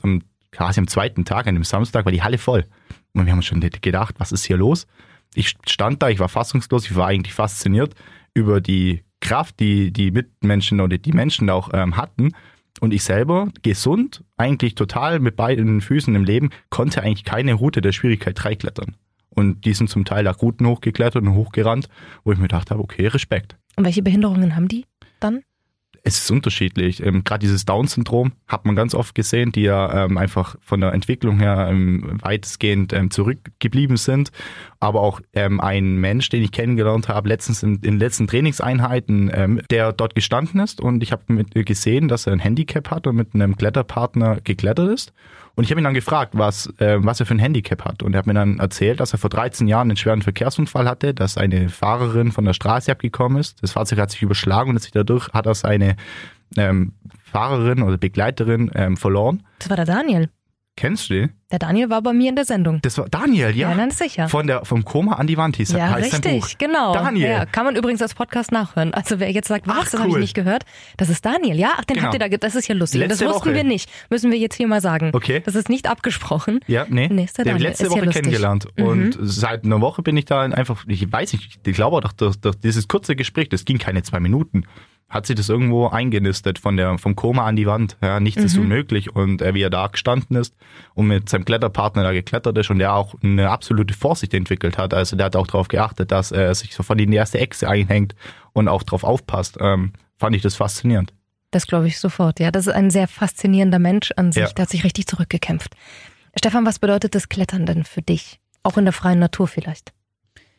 quasi 0.52 0.80
am 0.80 0.86
zweiten 0.86 1.24
Tag, 1.24 1.46
an 1.46 1.54
dem 1.54 1.64
Samstag, 1.64 2.04
war 2.04 2.12
die 2.12 2.22
Halle 2.22 2.36
voll. 2.36 2.66
Und 3.14 3.24
wir 3.24 3.32
haben 3.32 3.38
uns 3.38 3.46
schon 3.46 3.60
gedacht, 3.60 4.16
was 4.18 4.32
ist 4.32 4.44
hier 4.44 4.58
los? 4.58 4.86
ich 5.34 5.54
stand 5.66 6.02
da, 6.02 6.08
ich 6.08 6.18
war 6.18 6.28
fassungslos, 6.28 6.86
ich 6.86 6.96
war 6.96 7.06
eigentlich 7.06 7.34
fasziniert 7.34 7.94
über 8.34 8.60
die 8.60 9.02
Kraft, 9.20 9.60
die 9.60 9.92
die 9.92 10.10
Mitmenschen 10.10 10.80
oder 10.80 10.98
die 10.98 11.12
Menschen 11.12 11.46
da 11.46 11.54
auch 11.54 11.70
ähm, 11.72 11.96
hatten. 11.96 12.32
Und 12.80 12.94
ich 12.94 13.02
selber, 13.02 13.48
gesund, 13.62 14.24
eigentlich 14.36 14.74
total 14.74 15.18
mit 15.18 15.36
beiden 15.36 15.80
Füßen 15.80 16.14
im 16.14 16.24
Leben, 16.24 16.50
konnte 16.70 17.02
eigentlich 17.02 17.24
keine 17.24 17.54
Route 17.54 17.80
der 17.80 17.92
Schwierigkeit 17.92 18.42
3 18.42 18.56
klettern. 18.56 18.96
Und 19.30 19.64
die 19.64 19.74
sind 19.74 19.90
zum 19.90 20.04
Teil 20.04 20.26
auch 20.28 20.40
Routen 20.40 20.66
hochgeklettert 20.66 21.22
und 21.22 21.34
hochgerannt, 21.34 21.88
wo 22.24 22.32
ich 22.32 22.38
mir 22.38 22.48
gedacht 22.48 22.70
habe, 22.70 22.82
okay, 22.82 23.06
Respekt. 23.06 23.56
Und 23.76 23.84
welche 23.84 24.02
Behinderungen 24.02 24.56
haben 24.56 24.68
die 24.68 24.86
dann? 25.18 25.42
Es 26.02 26.18
ist 26.18 26.30
unterschiedlich. 26.30 27.04
Ähm, 27.04 27.24
Gerade 27.24 27.40
dieses 27.40 27.64
Down-Syndrom 27.64 28.32
hat 28.48 28.64
man 28.64 28.76
ganz 28.76 28.94
oft 28.94 29.14
gesehen, 29.14 29.52
die 29.52 29.62
ja 29.62 30.04
ähm, 30.04 30.16
einfach 30.16 30.56
von 30.60 30.80
der 30.80 30.92
Entwicklung 30.92 31.38
her 31.38 31.68
ähm, 31.70 32.18
weitestgehend 32.22 32.92
ähm, 32.92 33.10
zurückgeblieben 33.10 33.96
sind. 33.96 34.30
Aber 34.78 35.00
auch 35.00 35.20
ähm, 35.34 35.60
ein 35.60 35.96
Mensch, 35.96 36.28
den 36.28 36.42
ich 36.42 36.52
kennengelernt 36.52 37.08
habe, 37.08 37.28
letztens 37.28 37.62
in, 37.62 37.80
in 37.82 37.98
letzten 37.98 38.26
Trainingseinheiten, 38.26 39.30
ähm, 39.32 39.60
der 39.70 39.92
dort 39.92 40.14
gestanden 40.14 40.60
ist 40.60 40.80
und 40.80 41.02
ich 41.02 41.12
habe 41.12 41.44
gesehen, 41.44 42.08
dass 42.08 42.26
er 42.26 42.32
ein 42.32 42.38
Handicap 42.38 42.90
hat 42.90 43.06
und 43.06 43.16
mit 43.16 43.34
einem 43.34 43.56
Kletterpartner 43.56 44.40
geklettert 44.42 44.90
ist. 44.90 45.12
Und 45.60 45.64
ich 45.64 45.70
habe 45.72 45.82
ihn 45.82 45.84
dann 45.84 45.92
gefragt, 45.92 46.30
was, 46.38 46.72
äh, 46.78 47.04
was 47.04 47.20
er 47.20 47.26
für 47.26 47.34
ein 47.34 47.38
Handicap 47.38 47.84
hat. 47.84 48.02
Und 48.02 48.14
er 48.14 48.20
hat 48.20 48.26
mir 48.26 48.32
dann 48.32 48.60
erzählt, 48.60 48.98
dass 48.98 49.12
er 49.12 49.18
vor 49.18 49.28
13 49.28 49.68
Jahren 49.68 49.90
einen 49.90 49.98
schweren 49.98 50.22
Verkehrsunfall 50.22 50.88
hatte, 50.88 51.12
dass 51.12 51.36
eine 51.36 51.68
Fahrerin 51.68 52.32
von 52.32 52.46
der 52.46 52.54
Straße 52.54 52.90
abgekommen 52.90 53.36
ist. 53.36 53.62
Das 53.62 53.72
Fahrzeug 53.72 53.98
hat 53.98 54.10
sich 54.10 54.22
überschlagen 54.22 54.70
und 54.70 54.96
dadurch 54.96 55.28
hat 55.34 55.44
er 55.44 55.54
seine 55.54 55.96
ähm, 56.56 56.94
Fahrerin 57.24 57.82
oder 57.82 57.98
Begleiterin 57.98 58.70
ähm, 58.74 58.96
verloren. 58.96 59.42
Das 59.58 59.68
war 59.68 59.76
der 59.76 59.84
Daniel. 59.84 60.30
Kennst 60.78 61.10
du 61.10 61.14
den? 61.14 61.39
Der 61.50 61.58
Daniel 61.58 61.90
war 61.90 62.00
bei 62.02 62.12
mir 62.12 62.28
in 62.28 62.36
der 62.36 62.44
Sendung. 62.44 62.80
Das 62.82 62.96
war 62.98 63.08
Daniel, 63.08 63.56
ja. 63.56 63.70
Ja, 63.70 63.74
dann 63.76 63.90
sicher. 63.90 64.28
Von 64.28 64.46
der, 64.46 64.64
vom 64.64 64.84
Koma 64.84 65.14
an 65.14 65.26
die 65.26 65.36
Wand 65.36 65.56
hieß 65.56 65.72
ja, 65.72 65.90
heißt 65.90 66.14
richtig, 66.14 66.24
sein 66.24 66.40
Buch. 66.40 66.48
genau. 66.58 66.92
Daniel. 66.94 67.28
Ja, 67.28 67.46
kann 67.46 67.64
man 67.64 67.74
übrigens 67.76 68.00
als 68.02 68.14
Podcast 68.14 68.52
nachhören. 68.52 68.94
Also 68.94 69.18
wer 69.18 69.30
jetzt 69.32 69.48
sagt, 69.48 69.66
was, 69.66 69.76
Ach, 69.78 69.84
das 69.84 69.94
habe 69.94 70.08
ich 70.08 70.14
cool. 70.14 70.20
nicht 70.20 70.34
gehört, 70.34 70.64
das 70.96 71.08
ist 71.08 71.24
Daniel. 71.26 71.56
Ja, 71.58 71.72
ach, 71.76 71.84
den 71.84 71.94
Genau. 71.96 72.06
habt 72.06 72.14
ihr 72.14 72.20
da, 72.20 72.28
das 72.28 72.54
ist 72.54 72.68
ja 72.68 72.74
lustig. 72.74 73.00
Letzte 73.00 73.24
das 73.24 73.34
wussten 73.34 73.48
Woche. 73.50 73.54
wir 73.56 73.64
nicht. 73.64 73.90
Müssen 74.10 74.30
wir 74.30 74.38
jetzt 74.38 74.54
hier 74.54 74.68
mal 74.68 74.80
sagen. 74.80 75.10
Okay. 75.12 75.42
Das 75.44 75.54
ist 75.56 75.68
nicht 75.68 75.88
abgesprochen. 75.88 76.60
Ja, 76.68 76.86
nee. 76.88 77.08
Nee, 77.10 77.24
ist 77.24 77.36
der 77.38 77.44
Daniel. 77.44 77.62
letzte 77.64 77.84
Ist 77.84 77.90
ja 77.90 77.96
Woche 77.96 78.04
lustig. 78.06 78.22
kennengelernt. 78.22 78.68
Mhm. 78.76 78.84
Und 78.84 79.18
seit 79.20 79.64
einer 79.64 79.80
Woche 79.80 80.02
bin 80.02 80.16
ich 80.16 80.26
da 80.26 80.42
einfach, 80.42 80.84
ich 80.86 81.10
weiß 81.10 81.32
nicht, 81.32 81.58
ich 81.66 81.74
glaube 81.74 81.96
auch, 81.96 82.12
durch, 82.12 82.36
durch 82.36 82.56
dieses 82.56 82.86
kurze 82.86 83.16
Gespräch, 83.16 83.48
das 83.48 83.64
ging 83.64 83.78
keine 83.78 84.02
zwei 84.02 84.20
Minuten, 84.20 84.64
hat 85.08 85.26
sich 85.26 85.34
das 85.34 85.48
irgendwo 85.48 85.88
eingenistet 85.88 86.60
von 86.60 86.76
der, 86.76 86.96
vom 86.98 87.16
Koma 87.16 87.44
an 87.44 87.56
die 87.56 87.66
Wand. 87.66 87.96
Ja, 88.00 88.20
nichts 88.20 88.44
ist 88.44 88.54
Mhm. 88.56 88.62
unmöglich. 88.62 89.12
Und 89.16 89.42
äh, 89.42 89.54
wie 89.54 89.62
er 89.62 89.70
da 89.70 89.88
gestanden 89.88 90.36
ist 90.36 90.54
und 90.94 91.08
mit 91.08 91.28
seinem 91.28 91.39
Kletterpartner 91.44 92.02
da 92.02 92.12
geklettert 92.12 92.56
ist 92.58 92.70
und 92.70 92.78
der 92.78 92.94
auch 92.94 93.14
eine 93.22 93.50
absolute 93.50 93.94
Vorsicht 93.94 94.34
entwickelt 94.34 94.78
hat. 94.78 94.94
Also 94.94 95.16
der 95.16 95.26
hat 95.26 95.36
auch 95.36 95.46
darauf 95.46 95.68
geachtet, 95.68 96.12
dass 96.12 96.32
er 96.32 96.54
sich 96.54 96.74
sofort 96.74 97.00
in 97.00 97.10
die 97.10 97.16
erste 97.16 97.38
Echse 97.38 97.68
einhängt 97.68 98.14
und 98.52 98.68
auch 98.68 98.82
drauf 98.82 99.04
aufpasst. 99.04 99.58
Ähm, 99.60 99.92
fand 100.18 100.36
ich 100.36 100.42
das 100.42 100.56
faszinierend. 100.56 101.12
Das 101.50 101.66
glaube 101.66 101.88
ich 101.88 101.98
sofort. 101.98 102.38
Ja, 102.40 102.50
das 102.50 102.66
ist 102.66 102.72
ein 102.72 102.90
sehr 102.90 103.08
faszinierender 103.08 103.78
Mensch 103.78 104.12
an 104.16 104.32
sich. 104.32 104.42
Ja. 104.42 104.52
Der 104.52 104.62
hat 104.62 104.70
sich 104.70 104.84
richtig 104.84 105.06
zurückgekämpft. 105.06 105.74
Stefan, 106.38 106.64
was 106.64 106.78
bedeutet 106.78 107.14
das 107.14 107.28
Klettern 107.28 107.66
denn 107.66 107.84
für 107.84 108.02
dich? 108.02 108.38
Auch 108.62 108.76
in 108.78 108.84
der 108.84 108.92
freien 108.92 109.18
Natur 109.18 109.48
vielleicht? 109.48 109.92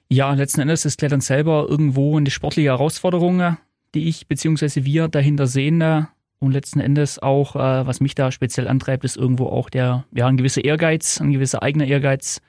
Ja, 0.09 0.33
letzten 0.33 0.61
Endes 0.61 0.83
ist 0.83 0.99
Klettern 0.99 1.21
selber 1.21 1.67
irgendwo 1.69 2.17
eine 2.17 2.29
sportliche 2.29 2.69
Herausforderung, 2.69 3.57
die 3.95 4.09
ich 4.09 4.27
bzw. 4.27 4.83
wir 4.83 5.07
dahinter 5.07 5.47
sehen. 5.47 6.07
Und 6.41 6.53
letzten 6.53 6.79
Endes 6.79 7.19
auch, 7.19 7.55
äh, 7.55 7.85
was 7.85 7.99
mich 7.99 8.15
da 8.15 8.31
speziell 8.31 8.67
antreibt, 8.67 9.03
ist 9.03 9.15
irgendwo 9.15 9.45
auch 9.45 9.69
der, 9.69 10.05
ja, 10.11 10.25
ein 10.25 10.37
gewisser 10.37 10.65
Ehrgeiz, 10.65 11.21
ein 11.21 11.31
gewisser 11.31 11.61
eigener 11.61 11.85
Ehrgeiz, 11.85 12.41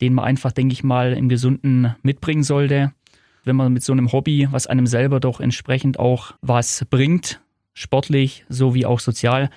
den 0.00 0.14
man 0.14 0.24
einfach, 0.24 0.50
denke 0.50 0.72
ich 0.72 0.82
mal, 0.82 1.12
im 1.12 1.28
Gesunden 1.28 1.94
mitbringen 2.02 2.42
sollte. 2.42 2.92
Wenn 3.44 3.54
man 3.54 3.72
mit 3.72 3.84
so 3.84 3.92
einem 3.92 4.10
Hobby, 4.10 4.48
was 4.50 4.66
einem 4.66 4.88
selber 4.88 5.20
doch 5.20 5.38
entsprechend 5.38 6.00
auch 6.00 6.32
was 6.42 6.84
bringt, 6.90 7.40
sportlich 7.74 8.44
sowie 8.48 8.86
auch 8.86 8.98
sozial, 8.98 9.50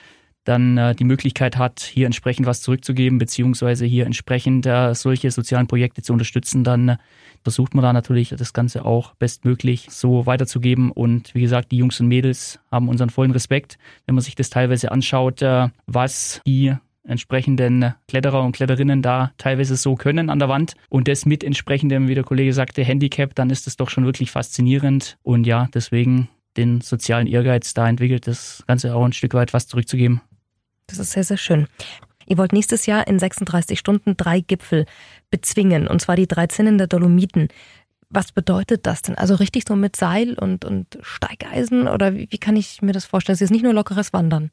dann 0.43 0.77
äh, 0.77 0.95
die 0.95 1.03
Möglichkeit 1.03 1.57
hat, 1.57 1.81
hier 1.81 2.05
entsprechend 2.05 2.45
was 2.45 2.61
zurückzugeben, 2.61 3.19
beziehungsweise 3.19 3.85
hier 3.85 4.05
entsprechend 4.05 4.65
äh, 4.65 4.93
solche 4.95 5.29
sozialen 5.31 5.67
Projekte 5.67 6.01
zu 6.01 6.13
unterstützen, 6.13 6.63
dann 6.63 6.89
äh, 6.89 6.97
versucht 7.43 7.75
man 7.75 7.83
da 7.83 7.93
natürlich 7.93 8.29
das 8.29 8.53
Ganze 8.53 8.85
auch 8.85 9.13
bestmöglich 9.15 9.87
so 9.89 10.25
weiterzugeben. 10.25 10.91
Und 10.91 11.33
wie 11.35 11.41
gesagt, 11.41 11.71
die 11.71 11.77
Jungs 11.77 11.99
und 11.99 12.07
Mädels 12.07 12.59
haben 12.71 12.89
unseren 12.89 13.09
vollen 13.09 13.31
Respekt, 13.31 13.77
wenn 14.05 14.15
man 14.15 14.23
sich 14.23 14.35
das 14.35 14.49
teilweise 14.49 14.91
anschaut, 14.91 15.41
äh, 15.41 15.69
was 15.85 16.41
die 16.45 16.73
entsprechenden 17.03 17.95
Kletterer 18.07 18.43
und 18.43 18.51
Kletterinnen 18.51 19.01
da 19.01 19.31
teilweise 19.37 19.75
so 19.75 19.95
können 19.95 20.29
an 20.29 20.37
der 20.37 20.49
Wand 20.49 20.75
und 20.89 21.07
das 21.07 21.25
mit 21.25 21.43
entsprechendem, 21.43 22.07
wie 22.07 22.15
der 22.15 22.23
Kollege 22.23 22.53
sagte, 22.53 22.83
Handicap, 22.83 23.33
dann 23.33 23.49
ist 23.49 23.65
das 23.65 23.75
doch 23.75 23.89
schon 23.89 24.05
wirklich 24.05 24.29
faszinierend. 24.29 25.17
Und 25.23 25.47
ja, 25.47 25.67
deswegen 25.73 26.29
den 26.57 26.81
sozialen 26.81 27.27
Ehrgeiz 27.27 27.73
da 27.73 27.87
entwickelt, 27.87 28.27
das 28.27 28.63
Ganze 28.67 28.95
auch 28.95 29.05
ein 29.05 29.13
Stück 29.13 29.33
weit 29.33 29.53
was 29.53 29.67
zurückzugeben. 29.67 30.21
Das 30.87 30.99
ist 30.99 31.11
sehr, 31.11 31.23
sehr 31.23 31.37
schön. 31.37 31.67
Ihr 32.25 32.37
wollt 32.37 32.53
nächstes 32.53 32.85
Jahr 32.85 33.07
in 33.07 33.19
36 33.19 33.77
Stunden 33.77 34.15
drei 34.15 34.39
Gipfel 34.39 34.85
bezwingen, 35.29 35.87
und 35.87 36.01
zwar 36.01 36.15
die 36.15 36.27
drei 36.27 36.47
Zinnen 36.47 36.77
der 36.77 36.87
Dolomiten. 36.87 37.49
Was 38.09 38.31
bedeutet 38.31 38.85
das 38.85 39.01
denn? 39.01 39.15
Also 39.15 39.35
richtig 39.35 39.63
so 39.67 39.75
mit 39.75 39.95
Seil 39.95 40.33
und, 40.33 40.65
und 40.65 40.97
Steigeisen 41.01 41.87
oder 41.87 42.13
wie, 42.15 42.27
wie 42.29 42.37
kann 42.37 42.55
ich 42.55 42.81
mir 42.81 42.91
das 42.91 43.05
vorstellen? 43.05 43.35
Es 43.35 43.41
ist 43.41 43.51
nicht 43.51 43.63
nur 43.63 43.73
lockeres 43.73 44.11
Wandern. 44.13 44.51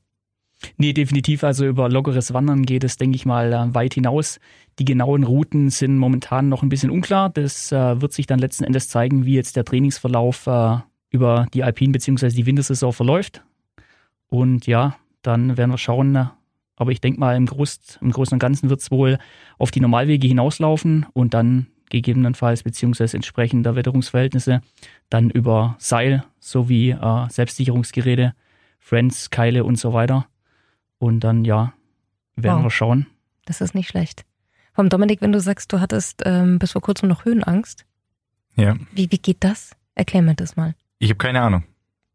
Nee, 0.77 0.93
definitiv. 0.93 1.45
Also 1.45 1.67
über 1.67 1.89
lockeres 1.89 2.33
Wandern 2.35 2.65
geht 2.65 2.85
es, 2.85 2.97
denke 2.97 3.17
ich 3.17 3.27
mal, 3.27 3.53
äh, 3.53 3.75
weit 3.75 3.95
hinaus. 3.95 4.41
Die 4.79 4.85
genauen 4.85 5.25
Routen 5.25 5.71
sind 5.71 5.99
momentan 5.99 6.49
noch 6.49 6.63
ein 6.63 6.69
bisschen 6.69 6.91
unklar. 6.91 7.31
Das 7.31 7.71
äh, 7.73 8.01
wird 8.01 8.13
sich 8.13 8.27
dann 8.27 8.39
letzten 8.39 8.65
Endes 8.65 8.89
zeigen, 8.89 9.25
wie 9.25 9.35
jetzt 9.35 9.57
der 9.57 9.65
Trainingsverlauf 9.65 10.47
äh, 10.47 10.79
über 11.11 11.47
die 11.55 11.63
Alpin- 11.63 11.93
bzw. 11.93 12.29
die 12.31 12.47
Wintersaison 12.47 12.93
verläuft. 12.93 13.43
Und 14.29 14.67
ja, 14.67 14.97
dann 15.23 15.57
werden 15.57 15.71
wir 15.71 15.79
schauen. 15.79 16.31
Aber 16.77 16.91
ich 16.93 17.01
denke 17.01 17.19
mal, 17.21 17.37
im, 17.37 17.47
Groß, 17.47 17.99
im 18.01 18.13
Großen 18.13 18.35
und 18.35 18.39
Ganzen 18.39 18.71
wird 18.71 18.81
es 18.81 18.91
wohl 18.91 19.19
auf 19.59 19.71
die 19.71 19.81
Normalwege 19.81 20.29
hinauslaufen 20.29 21.07
und 21.13 21.35
dann 21.35 21.67
gegebenenfalls 21.91 22.63
beziehungsweise 22.63 23.17
entsprechend 23.17 23.65
der 23.67 23.75
Wetterungsverhältnisse 23.75 24.61
dann 25.09 25.31
über 25.31 25.75
Seil 25.79 26.25
sowie 26.39 26.91
äh, 26.91 27.29
Selbstsicherungsgeräte, 27.31 28.35
Friends, 28.79 29.31
Keile 29.31 29.65
und 29.65 29.77
so 29.77 29.93
weiter. 29.93 30.27
Und 30.99 31.21
dann, 31.21 31.45
ja, 31.45 31.73
werden 32.37 32.59
Wow. 32.59 32.65
wir 32.67 32.71
schauen. 32.71 33.07
Das 33.47 33.61
ist 33.61 33.75
nicht 33.75 33.89
schlecht. 33.89 34.25
Vom 34.75 34.89
Dominik, 34.91 35.21
wenn 35.23 35.33
du 35.33 35.41
sagst, 35.41 35.73
du 35.73 35.81
hattest 35.81 36.23
ähm, 36.27 36.59
bis 36.59 36.73
vor 36.73 36.83
kurzem 36.83 37.09
noch 37.09 37.25
Höhenangst, 37.25 37.85
Ja. 38.55 38.77
wie, 38.93 39.11
wie 39.11 39.19
geht 39.19 39.39
das? 39.43 39.73
Erklär 39.95 40.23
mir 40.23 40.35
das 40.35 40.55
mal. 40.57 40.75
Ich 40.99 41.09
habe 41.11 41.19
keine 41.19 41.41
Ahnung. 41.41 41.65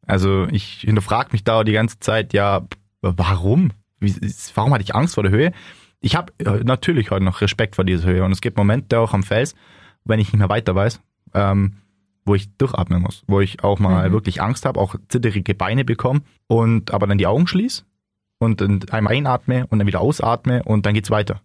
Also 0.06 0.48
ich 0.52 0.82
hinterfrage 0.82 1.30
mich 1.32 1.44
da 1.44 1.64
die 1.64 1.72
ganze 1.74 2.00
Zeit, 2.00 2.32
ja, 2.34 2.66
warum? 3.04 3.72
Wie, 4.00 4.14
warum 4.56 4.74
hatte 4.74 4.84
ich 4.84 4.96
Angst 4.96 5.16
vor 5.16 5.24
der 5.24 5.32
Höhe? 5.32 5.52
Ich 6.00 6.16
habe 6.16 6.34
äh, 6.40 6.64
natürlich 6.64 7.12
heute 7.12 7.24
noch 7.24 7.42
Respekt 7.42 7.76
vor 7.76 7.86
dieser 7.86 8.08
Höhe 8.10 8.24
und 8.24 8.32
es 8.32 8.42
gibt 8.42 8.58
Momente 8.58 9.00
auch 9.00 9.14
am 9.14 9.24
Fels, 9.24 9.56
wenn 10.04 10.20
ich 10.20 10.34
nicht 10.34 10.40
mehr 10.40 10.50
weiter 10.50 10.76
weiß, 10.76 11.00
ähm, 11.34 11.76
wo 12.26 12.36
ich 12.36 12.56
durchatmen 12.58 13.02
muss, 13.02 13.24
wo 13.28 13.40
ich 13.40 13.64
auch 13.64 13.80
mal 13.80 14.10
Mhm. 14.10 14.14
wirklich 14.14 14.42
Angst 14.42 14.66
habe, 14.66 14.80
auch 14.80 14.96
zitterige 15.08 15.54
Beine 15.56 15.86
bekomme 15.86 16.22
und 16.48 16.92
aber 16.92 17.08
dann 17.08 17.18
die 17.18 17.28
Augen 17.28 17.48
schließe 17.48 17.84
und 18.40 18.60
dann 18.62 18.82
einmal 18.92 19.14
einatme 19.14 19.66
und 19.68 19.80
dann 19.80 19.88
wieder 19.88 20.02
ausatme 20.02 20.64
und 20.64 20.86
dann 20.86 20.94
geht's 20.94 21.12
weiter. 21.12 21.42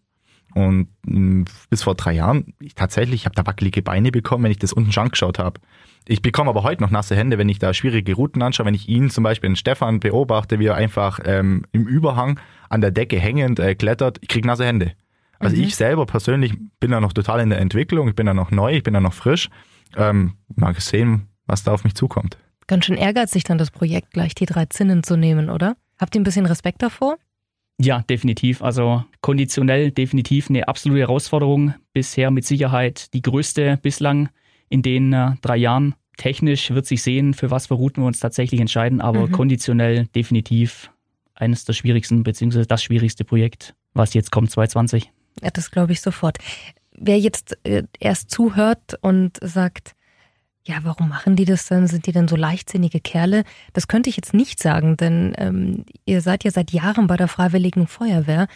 Und 0.54 0.88
mh, 1.06 1.44
bis 1.70 1.82
vor 1.82 1.94
drei 1.94 2.12
Jahren, 2.12 2.54
ich 2.60 2.74
tatsächlich, 2.74 3.20
ich 3.22 3.24
habe 3.26 3.34
da 3.34 3.46
wackelige 3.46 3.82
Beine 3.82 4.10
bekommen, 4.10 4.44
wenn 4.44 4.50
ich 4.50 4.58
das 4.58 4.72
unten 4.72 4.92
schon 4.92 5.04
angeschaut 5.04 5.38
habe. 5.38 5.60
Ich 6.06 6.22
bekomme 6.22 6.48
aber 6.50 6.62
heute 6.62 6.82
noch 6.82 6.90
nasse 6.90 7.14
Hände, 7.14 7.36
wenn 7.38 7.48
ich 7.50 7.58
da 7.58 7.74
schwierige 7.74 8.14
Routen 8.14 8.42
anschaue, 8.42 8.64
wenn 8.66 8.74
ich 8.74 8.88
ihn 8.88 9.10
zum 9.10 9.24
Beispiel, 9.24 9.50
den 9.50 9.56
Stefan, 9.56 10.00
beobachte, 10.00 10.58
wie 10.58 10.66
er 10.66 10.74
einfach 10.74 11.20
ähm, 11.24 11.64
im 11.72 11.86
Überhang 11.86 12.40
an 12.70 12.80
der 12.80 12.90
Decke 12.90 13.18
hängend 13.18 13.58
äh, 13.60 13.74
klettert, 13.74 14.18
ich 14.22 14.28
krieg 14.28 14.44
nasse 14.44 14.64
Hände. 14.64 14.92
Also 15.38 15.54
Mhm. 15.56 15.62
ich 15.62 15.76
selber 15.76 16.06
persönlich 16.06 16.54
bin 16.80 16.90
da 16.90 17.00
noch 17.00 17.12
total 17.12 17.40
in 17.40 17.50
der 17.50 17.60
Entwicklung, 17.60 18.08
ich 18.08 18.14
bin 18.16 18.26
da 18.26 18.34
noch 18.34 18.50
neu, 18.50 18.74
ich 18.76 18.82
bin 18.82 18.94
da 18.94 19.00
noch 19.00 19.12
frisch. 19.12 19.50
Ähm, 19.96 20.34
mal 20.56 20.74
sehen, 20.78 21.28
was 21.46 21.62
da 21.62 21.72
auf 21.72 21.84
mich 21.84 21.94
zukommt. 21.94 22.38
Ganz 22.66 22.84
schön 22.86 22.96
ehrgeizig 22.96 23.44
dann 23.44 23.56
das 23.56 23.70
Projekt, 23.70 24.12
gleich 24.12 24.34
die 24.34 24.44
drei 24.46 24.66
Zinnen 24.66 25.02
zu 25.02 25.16
nehmen, 25.16 25.48
oder? 25.48 25.76
Habt 25.98 26.14
ihr 26.14 26.20
ein 26.20 26.24
bisschen 26.24 26.44
Respekt 26.46 26.82
davor? 26.82 27.16
Ja, 27.80 28.02
definitiv. 28.02 28.62
Also 28.62 29.04
konditionell 29.20 29.92
definitiv 29.92 30.50
eine 30.50 30.66
absolute 30.66 31.00
Herausforderung. 31.00 31.74
Bisher 31.92 32.30
mit 32.30 32.44
Sicherheit 32.44 33.12
die 33.14 33.22
größte 33.22 33.78
bislang 33.80 34.30
in 34.68 34.82
den 34.82 35.12
äh, 35.12 35.32
drei 35.42 35.56
Jahren. 35.56 35.94
Technisch 36.16 36.70
wird 36.72 36.86
sich 36.86 37.02
sehen, 37.02 37.34
für 37.34 37.52
was 37.52 37.68
für 37.68 37.74
Routen 37.74 38.02
wir 38.02 38.08
uns 38.08 38.18
tatsächlich 38.18 38.60
entscheiden, 38.60 39.00
aber 39.00 39.28
mhm. 39.28 39.32
konditionell 39.32 40.06
definitiv 40.06 40.90
eines 41.34 41.64
der 41.64 41.74
schwierigsten, 41.74 42.24
beziehungsweise 42.24 42.66
das 42.66 42.82
schwierigste 42.82 43.24
Projekt, 43.24 43.76
was 43.94 44.14
jetzt 44.14 44.32
kommt, 44.32 44.50
2020. 44.50 45.12
Ja, 45.40 45.50
das 45.50 45.70
glaube 45.70 45.92
ich 45.92 46.00
sofort. 46.00 46.38
Wer 46.90 47.20
jetzt 47.20 47.56
äh, 47.62 47.84
erst 48.00 48.30
zuhört 48.30 48.94
und 49.02 49.38
sagt, 49.40 49.94
ja, 50.68 50.80
warum 50.82 51.08
machen 51.08 51.34
die 51.34 51.46
das 51.46 51.66
denn? 51.66 51.86
Sind 51.86 52.06
die 52.06 52.12
denn 52.12 52.28
so 52.28 52.36
leichtsinnige 52.36 53.00
Kerle? 53.00 53.44
Das 53.72 53.88
könnte 53.88 54.10
ich 54.10 54.16
jetzt 54.16 54.34
nicht 54.34 54.60
sagen, 54.60 54.98
denn 54.98 55.32
ähm, 55.38 55.84
ihr 56.04 56.20
seid 56.20 56.44
ja 56.44 56.50
seit 56.50 56.72
Jahren 56.72 57.06
bei 57.06 57.16
der 57.16 57.26
Freiwilligen 57.26 57.86
Feuerwehr. 57.86 58.48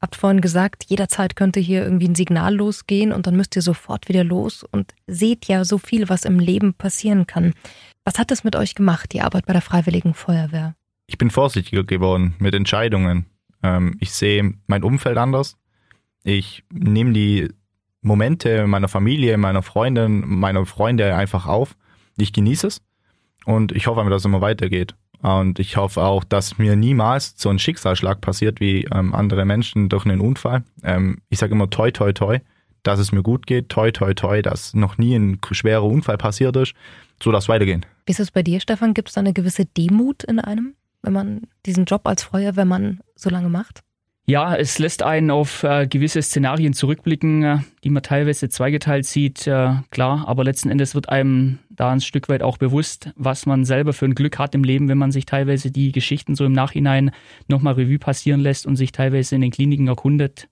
Habt 0.00 0.14
vorhin 0.14 0.40
gesagt, 0.40 0.84
jederzeit 0.86 1.34
könnte 1.34 1.58
hier 1.58 1.82
irgendwie 1.82 2.06
ein 2.06 2.14
Signal 2.14 2.54
losgehen 2.54 3.12
und 3.12 3.26
dann 3.26 3.36
müsst 3.36 3.56
ihr 3.56 3.62
sofort 3.62 4.08
wieder 4.08 4.22
los 4.22 4.62
und 4.62 4.94
seht 5.08 5.46
ja 5.46 5.64
so 5.64 5.78
viel, 5.78 6.08
was 6.08 6.24
im 6.24 6.38
Leben 6.38 6.74
passieren 6.74 7.26
kann. 7.26 7.52
Was 8.04 8.18
hat 8.18 8.30
das 8.30 8.44
mit 8.44 8.54
euch 8.54 8.76
gemacht, 8.76 9.12
die 9.12 9.22
Arbeit 9.22 9.46
bei 9.46 9.52
der 9.52 9.62
Freiwilligen 9.62 10.14
Feuerwehr? 10.14 10.76
Ich 11.08 11.18
bin 11.18 11.30
vorsichtiger 11.30 11.82
geworden 11.82 12.36
mit 12.38 12.54
Entscheidungen. 12.54 13.26
Ähm, 13.64 13.96
ich 13.98 14.12
sehe 14.12 14.54
mein 14.68 14.84
Umfeld 14.84 15.18
anders. 15.18 15.56
Ich 16.22 16.62
nehme 16.70 17.12
die 17.12 17.48
Momente 18.06 18.66
meiner 18.68 18.88
Familie, 18.88 19.36
meiner 19.36 19.62
Freundin, 19.62 20.22
meiner 20.26 20.64
Freunde 20.64 21.14
einfach 21.16 21.46
auf. 21.46 21.76
Ich 22.16 22.32
genieße 22.32 22.68
es 22.68 22.80
und 23.44 23.72
ich 23.72 23.88
hoffe, 23.88 24.08
dass 24.08 24.22
es 24.22 24.24
immer 24.24 24.40
weitergeht. 24.40 24.94
Und 25.22 25.58
ich 25.58 25.76
hoffe 25.76 26.02
auch, 26.02 26.22
dass 26.22 26.56
mir 26.56 26.76
niemals 26.76 27.34
so 27.36 27.48
ein 27.48 27.58
Schicksalsschlag 27.58 28.20
passiert 28.20 28.60
wie 28.60 28.84
ähm, 28.92 29.12
andere 29.14 29.44
Menschen 29.44 29.88
durch 29.88 30.04
einen 30.04 30.20
Unfall. 30.20 30.62
Ähm, 30.84 31.18
ich 31.30 31.38
sage 31.38 31.52
immer 31.52 31.68
toi, 31.68 31.90
toi, 31.90 32.12
toi, 32.12 32.38
dass 32.84 33.00
es 33.00 33.10
mir 33.10 33.22
gut 33.22 33.46
geht, 33.46 33.70
toi, 33.70 33.90
toi, 33.90 34.14
toi, 34.14 34.40
dass 34.40 34.72
noch 34.74 34.98
nie 34.98 35.16
ein 35.16 35.40
schwerer 35.50 35.84
Unfall 35.84 36.16
passiert 36.16 36.54
ist, 36.56 36.74
so 37.20 37.32
dass 37.32 37.44
es 37.44 37.48
weitergehen. 37.48 37.84
Wie 38.04 38.12
ist 38.12 38.20
es 38.20 38.30
bei 38.30 38.44
dir, 38.44 38.60
Stefan? 38.60 38.94
Gibt 38.94 39.08
es 39.08 39.14
da 39.14 39.20
eine 39.20 39.32
gewisse 39.32 39.64
Demut 39.64 40.22
in 40.22 40.38
einem, 40.38 40.74
wenn 41.02 41.12
man 41.12 41.42
diesen 41.64 41.86
Job 41.86 42.06
als 42.06 42.22
Feuerwehrmann 42.22 43.00
so 43.16 43.30
lange 43.30 43.48
macht? 43.48 43.82
Ja, 44.28 44.56
es 44.56 44.80
lässt 44.80 45.04
einen 45.04 45.30
auf 45.30 45.62
äh, 45.62 45.86
gewisse 45.86 46.20
Szenarien 46.20 46.72
zurückblicken, 46.72 47.44
äh, 47.44 47.58
die 47.84 47.90
man 47.90 48.02
teilweise 48.02 48.48
zweigeteilt 48.48 49.06
sieht, 49.06 49.46
äh, 49.46 49.74
klar, 49.90 50.24
aber 50.26 50.42
letzten 50.42 50.68
Endes 50.68 50.96
wird 50.96 51.08
einem 51.08 51.60
da 51.70 51.92
ein 51.92 52.00
Stück 52.00 52.28
weit 52.28 52.42
auch 52.42 52.58
bewusst, 52.58 53.12
was 53.14 53.46
man 53.46 53.64
selber 53.64 53.92
für 53.92 54.06
ein 54.06 54.16
Glück 54.16 54.40
hat 54.40 54.56
im 54.56 54.64
Leben, 54.64 54.88
wenn 54.88 54.98
man 54.98 55.12
sich 55.12 55.26
teilweise 55.26 55.70
die 55.70 55.92
Geschichten 55.92 56.34
so 56.34 56.44
im 56.44 56.52
Nachhinein 56.52 57.12
nochmal 57.46 57.74
Revue 57.74 58.00
passieren 58.00 58.40
lässt 58.40 58.66
und 58.66 58.74
sich 58.74 58.90
teilweise 58.90 59.36
in 59.36 59.42
den 59.42 59.52
Kliniken 59.52 59.86
erkundet 59.86 60.48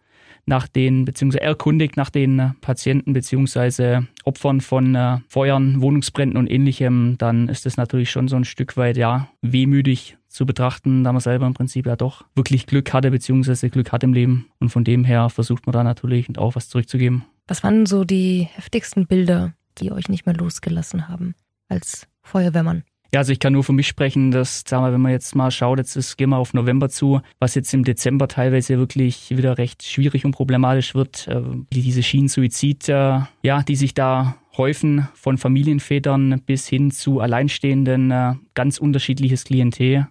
nach 0.46 0.68
den, 0.68 1.04
beziehungsweise 1.04 1.42
erkundigt 1.42 1.96
nach 1.96 2.10
den 2.10 2.38
äh, 2.38 2.50
Patienten 2.60 3.12
beziehungsweise 3.12 4.06
Opfern 4.24 4.60
von 4.60 4.94
äh, 4.94 5.18
Feuern, 5.26 5.80
Wohnungsbränden 5.80 6.38
und 6.38 6.48
ähnlichem, 6.48 7.16
dann 7.18 7.48
ist 7.48 7.66
es 7.66 7.76
natürlich 7.76 8.12
schon 8.12 8.28
so 8.28 8.36
ein 8.36 8.44
Stück 8.44 8.76
weit, 8.76 8.96
ja, 8.96 9.28
wehmütig 9.42 10.16
zu 10.34 10.46
betrachten, 10.46 11.04
da 11.04 11.12
man 11.12 11.20
selber 11.20 11.46
im 11.46 11.54
Prinzip 11.54 11.86
ja 11.86 11.94
doch 11.94 12.24
wirklich 12.34 12.66
Glück 12.66 12.92
hatte, 12.92 13.10
beziehungsweise 13.10 13.70
Glück 13.70 13.92
hat 13.92 14.02
im 14.02 14.12
Leben. 14.12 14.46
Und 14.58 14.70
von 14.70 14.82
dem 14.82 15.04
her 15.04 15.30
versucht 15.30 15.66
man 15.66 15.72
da 15.72 15.84
natürlich 15.84 16.36
auch 16.36 16.56
was 16.56 16.68
zurückzugeben. 16.68 17.24
Was 17.46 17.62
waren 17.62 17.86
so 17.86 18.04
die 18.04 18.48
heftigsten 18.52 19.06
Bilder, 19.06 19.54
die 19.78 19.92
euch 19.92 20.08
nicht 20.08 20.26
mehr 20.26 20.34
losgelassen 20.34 21.08
haben 21.08 21.34
als 21.68 22.08
Feuerwehrmann? 22.22 22.82
Ja, 23.12 23.20
also 23.20 23.30
ich 23.30 23.38
kann 23.38 23.52
nur 23.52 23.62
für 23.62 23.72
mich 23.72 23.86
sprechen, 23.86 24.32
dass, 24.32 24.64
sagen 24.66 24.84
wir, 24.84 24.92
wenn 24.92 25.00
man 25.00 25.12
jetzt 25.12 25.36
mal 25.36 25.52
schaut, 25.52 25.78
jetzt 25.78 25.94
ist, 25.94 26.16
gehen 26.16 26.30
wir 26.30 26.38
auf 26.38 26.52
November 26.52 26.88
zu, 26.88 27.20
was 27.38 27.54
jetzt 27.54 27.72
im 27.72 27.84
Dezember 27.84 28.26
teilweise 28.26 28.76
wirklich 28.76 29.30
wieder 29.30 29.56
recht 29.56 29.84
schwierig 29.84 30.24
und 30.24 30.32
problematisch 30.32 30.96
wird, 30.96 31.28
äh, 31.28 31.40
diese 31.72 32.02
Schienensuizid, 32.02 32.88
äh, 32.88 33.20
ja, 33.44 33.62
die 33.62 33.76
sich 33.76 33.94
da 33.94 34.34
häufen 34.56 35.08
von 35.14 35.38
Familienvätern 35.38 36.42
bis 36.44 36.66
hin 36.66 36.90
zu 36.90 37.20
Alleinstehenden, 37.20 38.10
äh, 38.10 38.34
ganz 38.54 38.78
unterschiedliches 38.78 39.44
Klientel. 39.44 40.08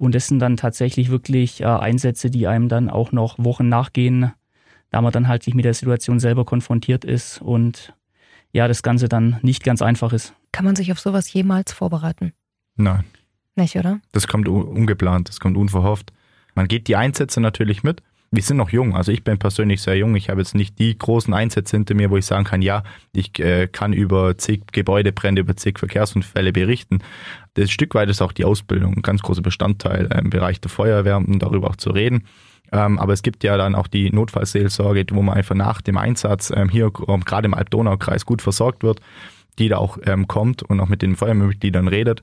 Und 0.00 0.14
das 0.14 0.28
sind 0.28 0.38
dann 0.38 0.56
tatsächlich 0.56 1.10
wirklich 1.10 1.60
äh, 1.60 1.66
Einsätze, 1.66 2.30
die 2.30 2.46
einem 2.46 2.70
dann 2.70 2.88
auch 2.88 3.12
noch 3.12 3.38
Wochen 3.38 3.68
nachgehen, 3.68 4.32
da 4.88 5.02
man 5.02 5.12
dann 5.12 5.28
halt 5.28 5.42
sich 5.42 5.52
mit 5.52 5.66
der 5.66 5.74
Situation 5.74 6.18
selber 6.18 6.46
konfrontiert 6.46 7.04
ist 7.04 7.42
und 7.42 7.92
ja, 8.50 8.66
das 8.66 8.82
Ganze 8.82 9.10
dann 9.10 9.38
nicht 9.42 9.62
ganz 9.62 9.82
einfach 9.82 10.14
ist. 10.14 10.32
Kann 10.52 10.64
man 10.64 10.74
sich 10.74 10.90
auf 10.90 10.98
sowas 10.98 11.30
jemals 11.30 11.74
vorbereiten? 11.74 12.32
Nein. 12.76 13.04
Nicht, 13.56 13.76
oder? 13.76 14.00
Das 14.12 14.26
kommt 14.26 14.48
ungeplant, 14.48 15.28
das 15.28 15.38
kommt 15.38 15.58
unverhofft. 15.58 16.14
Man 16.54 16.66
geht 16.66 16.88
die 16.88 16.96
Einsätze 16.96 17.42
natürlich 17.42 17.82
mit. 17.82 18.02
Wir 18.32 18.44
sind 18.44 18.58
noch 18.58 18.70
jung, 18.70 18.94
also 18.94 19.10
ich 19.10 19.24
bin 19.24 19.38
persönlich 19.38 19.82
sehr 19.82 19.96
jung. 19.96 20.14
Ich 20.14 20.30
habe 20.30 20.40
jetzt 20.40 20.54
nicht 20.54 20.78
die 20.78 20.96
großen 20.96 21.34
Einsätze 21.34 21.76
hinter 21.76 21.94
mir, 21.94 22.10
wo 22.10 22.16
ich 22.16 22.26
sagen 22.26 22.44
kann, 22.44 22.62
ja, 22.62 22.84
ich 23.12 23.36
äh, 23.40 23.66
kann 23.66 23.92
über 23.92 24.38
zig 24.38 24.62
Gebäudebrände, 24.70 25.40
über 25.40 25.56
zig 25.56 25.80
Verkehrsunfälle 25.80 26.52
berichten. 26.52 27.00
Das 27.54 27.72
Stück 27.72 27.92
weit 27.96 28.08
ist 28.08 28.22
auch 28.22 28.30
die 28.30 28.44
Ausbildung 28.44 28.94
ein 28.94 29.02
ganz 29.02 29.22
großer 29.22 29.42
Bestandteil 29.42 30.06
äh, 30.12 30.20
im 30.20 30.30
Bereich 30.30 30.60
der 30.60 30.70
Feuerwehr, 30.70 31.16
um 31.16 31.40
darüber 31.40 31.70
auch 31.70 31.76
zu 31.76 31.90
reden. 31.90 32.24
Ähm, 32.70 33.00
aber 33.00 33.14
es 33.14 33.22
gibt 33.22 33.42
ja 33.42 33.56
dann 33.56 33.74
auch 33.74 33.88
die 33.88 34.12
Notfallseelsorge, 34.12 35.06
wo 35.10 35.22
man 35.22 35.34
einfach 35.34 35.56
nach 35.56 35.80
dem 35.80 35.98
Einsatz 35.98 36.52
ähm, 36.54 36.68
hier 36.68 36.92
ähm, 37.08 37.24
gerade 37.24 37.46
im 37.46 37.54
Alb-Donau-Kreis 37.54 38.26
gut 38.26 38.42
versorgt 38.42 38.84
wird 38.84 39.00
die 39.58 39.68
da 39.68 39.76
auch 39.76 39.98
ähm, 40.04 40.26
kommt 40.26 40.62
und 40.62 40.80
auch 40.80 40.88
mit 40.88 41.02
den 41.02 41.16
Feuerwehrmitgliedern 41.16 41.86
redet. 41.86 42.22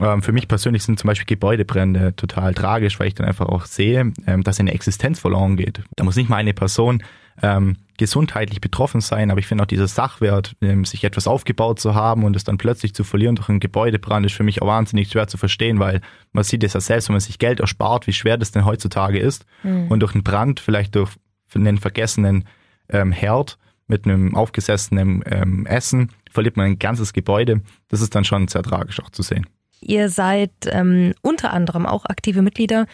Ähm, 0.00 0.22
für 0.22 0.32
mich 0.32 0.48
persönlich 0.48 0.82
sind 0.82 0.98
zum 0.98 1.08
Beispiel 1.08 1.26
Gebäudebrände 1.26 2.14
total 2.16 2.54
tragisch, 2.54 2.98
weil 3.00 3.08
ich 3.08 3.14
dann 3.14 3.26
einfach 3.26 3.46
auch 3.46 3.64
sehe, 3.64 4.12
ähm, 4.26 4.42
dass 4.42 4.60
eine 4.60 4.72
Existenz 4.72 5.18
verloren 5.18 5.56
geht. 5.56 5.82
Da 5.96 6.04
muss 6.04 6.16
nicht 6.16 6.28
mal 6.28 6.36
eine 6.36 6.54
Person 6.54 7.02
ähm, 7.42 7.76
gesundheitlich 7.98 8.60
betroffen 8.60 9.00
sein, 9.00 9.30
aber 9.30 9.40
ich 9.40 9.46
finde 9.46 9.64
auch 9.64 9.68
dieser 9.68 9.88
Sachwert, 9.88 10.54
ähm, 10.60 10.84
sich 10.84 11.04
etwas 11.04 11.26
aufgebaut 11.26 11.80
zu 11.80 11.94
haben 11.94 12.24
und 12.24 12.36
es 12.36 12.44
dann 12.44 12.58
plötzlich 12.58 12.94
zu 12.94 13.04
verlieren 13.04 13.36
durch 13.36 13.48
einen 13.48 13.60
Gebäudebrand, 13.60 14.26
ist 14.26 14.34
für 14.34 14.42
mich 14.42 14.62
auch 14.62 14.66
wahnsinnig 14.66 15.10
schwer 15.10 15.28
zu 15.28 15.36
verstehen, 15.36 15.78
weil 15.78 16.00
man 16.32 16.44
sieht 16.44 16.64
es 16.64 16.74
ja 16.74 16.80
selbst, 16.80 17.08
wenn 17.08 17.14
man 17.14 17.20
sich 17.20 17.38
Geld 17.38 17.60
erspart, 17.60 18.06
wie 18.06 18.12
schwer 18.12 18.36
das 18.36 18.52
denn 18.52 18.64
heutzutage 18.64 19.18
ist. 19.18 19.46
Mhm. 19.62 19.88
Und 19.88 20.00
durch 20.00 20.14
einen 20.14 20.24
Brand, 20.24 20.60
vielleicht 20.60 20.94
durch 20.94 21.10
einen 21.54 21.78
vergessenen 21.78 22.44
ähm, 22.88 23.12
Herd, 23.12 23.58
mit 23.88 24.04
einem 24.04 24.34
aufgesessenen 24.34 25.22
ähm, 25.26 25.64
Essen 25.66 26.10
verliert 26.30 26.56
man 26.56 26.66
ein 26.66 26.78
ganzes 26.78 27.12
Gebäude. 27.12 27.62
Das 27.88 28.00
ist 28.00 28.14
dann 28.14 28.24
schon 28.24 28.48
sehr 28.48 28.62
tragisch 28.62 29.00
auch 29.00 29.10
zu 29.10 29.22
sehen. 29.22 29.46
Ihr 29.86 30.08
seid 30.08 30.50
ähm, 30.66 31.14
unter 31.22 31.52
anderem 31.52 31.86
auch 31.86 32.06
aktive 32.06 32.42
Mitglieder, 32.42 32.86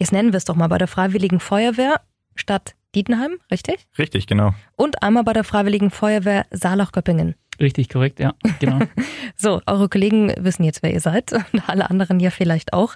jetzt 0.00 0.12
nennen 0.12 0.32
wir 0.32 0.38
es 0.38 0.44
doch 0.44 0.56
mal 0.56 0.66
bei 0.66 0.78
der 0.78 0.88
Freiwilligen 0.88 1.38
Feuerwehr 1.38 2.00
Stadt 2.34 2.74
Dietenheim, 2.94 3.38
richtig? 3.52 3.86
Richtig, 3.98 4.26
genau. 4.26 4.52
Und 4.76 5.02
einmal 5.04 5.22
bei 5.22 5.32
der 5.32 5.44
Freiwilligen 5.44 5.90
Feuerwehr 5.90 6.46
Saalach-Göppingen. 6.50 7.36
Richtig, 7.60 7.88
korrekt, 7.88 8.18
ja, 8.18 8.34
genau. 8.58 8.80
so, 9.36 9.60
eure 9.66 9.88
Kollegen 9.88 10.34
wissen 10.38 10.64
jetzt, 10.64 10.82
wer 10.82 10.92
ihr 10.92 11.00
seid 11.00 11.32
und 11.52 11.68
alle 11.68 11.88
anderen 11.88 12.18
ja 12.18 12.30
vielleicht 12.30 12.72
auch. 12.72 12.94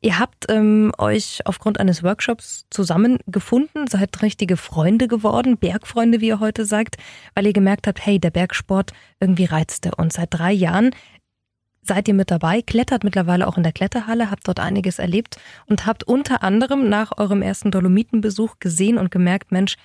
Ihr 0.00 0.18
habt 0.18 0.44
ähm, 0.50 0.92
euch 0.98 1.40
aufgrund 1.46 1.80
eines 1.80 2.02
Workshops 2.02 2.66
zusammengefunden, 2.70 3.86
seid 3.86 4.22
richtige 4.22 4.56
Freunde 4.56 5.08
geworden, 5.08 5.56
Bergfreunde, 5.56 6.20
wie 6.20 6.28
ihr 6.28 6.40
heute 6.40 6.66
sagt, 6.66 6.96
weil 7.34 7.46
ihr 7.46 7.54
gemerkt 7.54 7.86
habt, 7.86 8.04
hey, 8.04 8.20
der 8.20 8.30
Bergsport 8.30 8.92
irgendwie 9.18 9.46
reizte. 9.46 9.92
Und 9.96 10.12
seit 10.12 10.34
drei 10.34 10.52
Jahren 10.52 10.90
seid 11.86 12.08
ihr 12.08 12.14
mit 12.14 12.30
dabei, 12.30 12.62
klettert 12.62 13.04
mittlerweile 13.04 13.46
auch 13.46 13.56
in 13.56 13.62
der 13.62 13.72
Kletterhalle, 13.72 14.30
habt 14.30 14.48
dort 14.48 14.60
einiges 14.60 14.98
erlebt 14.98 15.36
und 15.66 15.86
habt 15.86 16.04
unter 16.04 16.42
anderem 16.42 16.88
nach 16.88 17.12
eurem 17.16 17.42
ersten 17.42 17.70
Dolomitenbesuch 17.70 18.58
gesehen 18.58 18.98
und 18.98 19.10
gemerkt, 19.10 19.52
Mensch, 19.52 19.76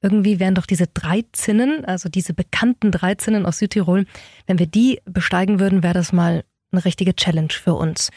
irgendwie 0.00 0.38
wären 0.38 0.54
doch 0.54 0.66
diese 0.66 0.86
drei 0.86 1.24
Zinnen, 1.32 1.84
also 1.84 2.08
diese 2.08 2.32
bekannten 2.32 2.92
drei 2.92 3.16
Zinnen 3.16 3.46
aus 3.46 3.58
Südtirol, 3.58 4.06
wenn 4.46 4.58
wir 4.58 4.66
die 4.66 5.00
besteigen 5.04 5.58
würden, 5.58 5.82
wäre 5.82 5.94
das 5.94 6.12
mal 6.12 6.44
eine 6.70 6.84
richtige 6.84 7.14
Challenge 7.16 7.52
für 7.52 7.74
uns. 7.74 8.10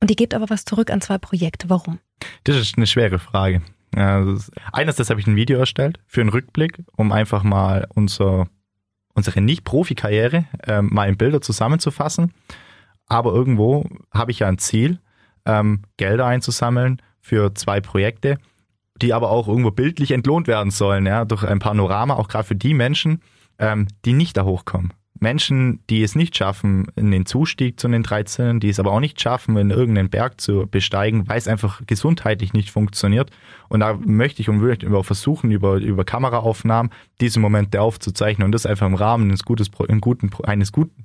Und 0.00 0.10
ihr 0.10 0.16
gebt 0.16 0.34
aber 0.34 0.50
was 0.50 0.64
zurück 0.64 0.90
an 0.90 1.00
zwei 1.00 1.18
Projekte. 1.18 1.70
Warum? 1.70 1.98
Das 2.44 2.56
ist 2.56 2.76
eine 2.76 2.86
schwere 2.86 3.18
Frage. 3.18 3.62
Einerseits 3.96 5.10
habe 5.10 5.20
ich 5.20 5.26
ein 5.26 5.36
Video 5.36 5.58
erstellt 5.58 6.00
für 6.06 6.20
einen 6.20 6.30
Rückblick, 6.30 6.82
um 6.96 7.12
einfach 7.12 7.42
mal 7.42 7.86
unser, 7.94 8.48
unsere 9.14 9.40
Nicht-Profi-Karriere 9.40 10.46
äh, 10.64 10.82
mal 10.82 11.08
in 11.08 11.16
Bilder 11.16 11.40
zusammenzufassen. 11.40 12.32
Aber 13.06 13.32
irgendwo 13.32 13.86
habe 14.12 14.30
ich 14.30 14.40
ja 14.40 14.48
ein 14.48 14.58
Ziel, 14.58 15.00
ähm, 15.46 15.82
Gelder 15.96 16.26
einzusammeln 16.26 17.00
für 17.20 17.54
zwei 17.54 17.80
Projekte, 17.80 18.38
die 19.00 19.12
aber 19.12 19.30
auch 19.30 19.48
irgendwo 19.48 19.70
bildlich 19.70 20.10
entlohnt 20.10 20.46
werden 20.46 20.70
sollen, 20.70 21.06
ja, 21.06 21.24
durch 21.24 21.44
ein 21.44 21.58
Panorama, 21.58 22.14
auch 22.14 22.28
gerade 22.28 22.46
für 22.46 22.56
die 22.56 22.74
Menschen, 22.74 23.20
ähm, 23.58 23.88
die 24.04 24.12
nicht 24.12 24.36
da 24.36 24.44
hochkommen. 24.44 24.92
Menschen, 25.20 25.80
die 25.88 26.02
es 26.02 26.16
nicht 26.16 26.36
schaffen, 26.36 26.86
in 26.96 27.10
den 27.10 27.24
Zustieg 27.24 27.78
zu 27.78 27.88
den 27.88 28.02
13, 28.02 28.60
die 28.60 28.68
es 28.68 28.80
aber 28.80 28.92
auch 28.92 29.00
nicht 29.00 29.20
schaffen, 29.20 29.56
in 29.56 29.70
irgendeinen 29.70 30.10
Berg 30.10 30.40
zu 30.40 30.66
besteigen, 30.70 31.28
weil 31.28 31.38
es 31.38 31.48
einfach 31.48 31.80
gesundheitlich 31.86 32.52
nicht 32.52 32.70
funktioniert. 32.70 33.30
Und 33.68 33.80
da 33.80 33.94
möchte 33.94 34.42
ich 34.42 34.48
und 34.48 34.60
würde 34.60 34.86
ich 34.86 35.06
versuchen, 35.06 35.50
über, 35.50 35.76
über 35.76 36.04
Kameraaufnahmen 36.04 36.92
diese 37.20 37.40
Momente 37.40 37.80
aufzuzeichnen 37.80 38.44
und 38.44 38.52
das 38.52 38.66
einfach 38.66 38.86
im 38.86 38.94
Rahmen 38.94 39.30
eines, 39.30 39.44
gutes, 39.44 39.70
eines 40.44 40.72
guten, 40.72 41.04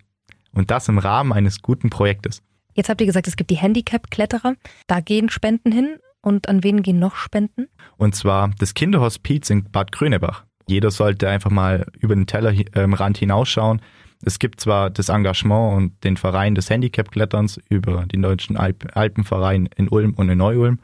und 0.54 0.72
das 0.72 0.88
im 0.88 0.98
Rahmen 0.98 1.34
eines 1.34 1.62
guten 1.62 1.90
Projektes. 1.90 2.42
Jetzt 2.74 2.90
habt 2.90 3.02
ihr 3.02 3.08
gesagt, 3.08 3.28
es 3.28 3.36
gibt 3.36 3.50
die 3.50 3.58
Handicap-Kletterer. 3.58 4.56
Da 4.88 5.00
gehen 5.00 5.30
Spenden 5.30 5.72
hin. 5.72 5.98
Und 6.22 6.50
an 6.50 6.64
wen 6.64 6.82
gehen 6.82 7.00
noch 7.00 7.16
Spenden? 7.16 7.68
Und 7.96 8.14
zwar 8.14 8.52
das 8.60 8.74
Kinderhospiz 8.74 9.50
in 9.50 9.64
Bad 9.72 9.94
Grönebach. 9.94 10.44
Jeder 10.68 10.92
sollte 10.92 11.30
einfach 11.30 11.50
mal 11.50 11.86
über 12.00 12.14
den 12.14 12.28
Tellerrand 12.28 13.18
hinausschauen. 13.18 13.82
Es 14.24 14.38
gibt 14.38 14.60
zwar 14.60 14.90
das 14.90 15.10
Engagement 15.10 15.78
und 15.78 16.04
den 16.04 16.18
Verein 16.18 16.56
des 16.56 16.70
Handicap-Kletterns 16.70 17.60
über 17.70 18.06
den 18.06 18.22
Deutschen 18.22 18.58
Alp 18.58 18.86
Alpenverein 18.94 19.70
in 19.78 19.88
Ulm 19.88 20.14
und 20.14 20.30
in 20.30 20.38
Neu-Ulm, 20.38 20.80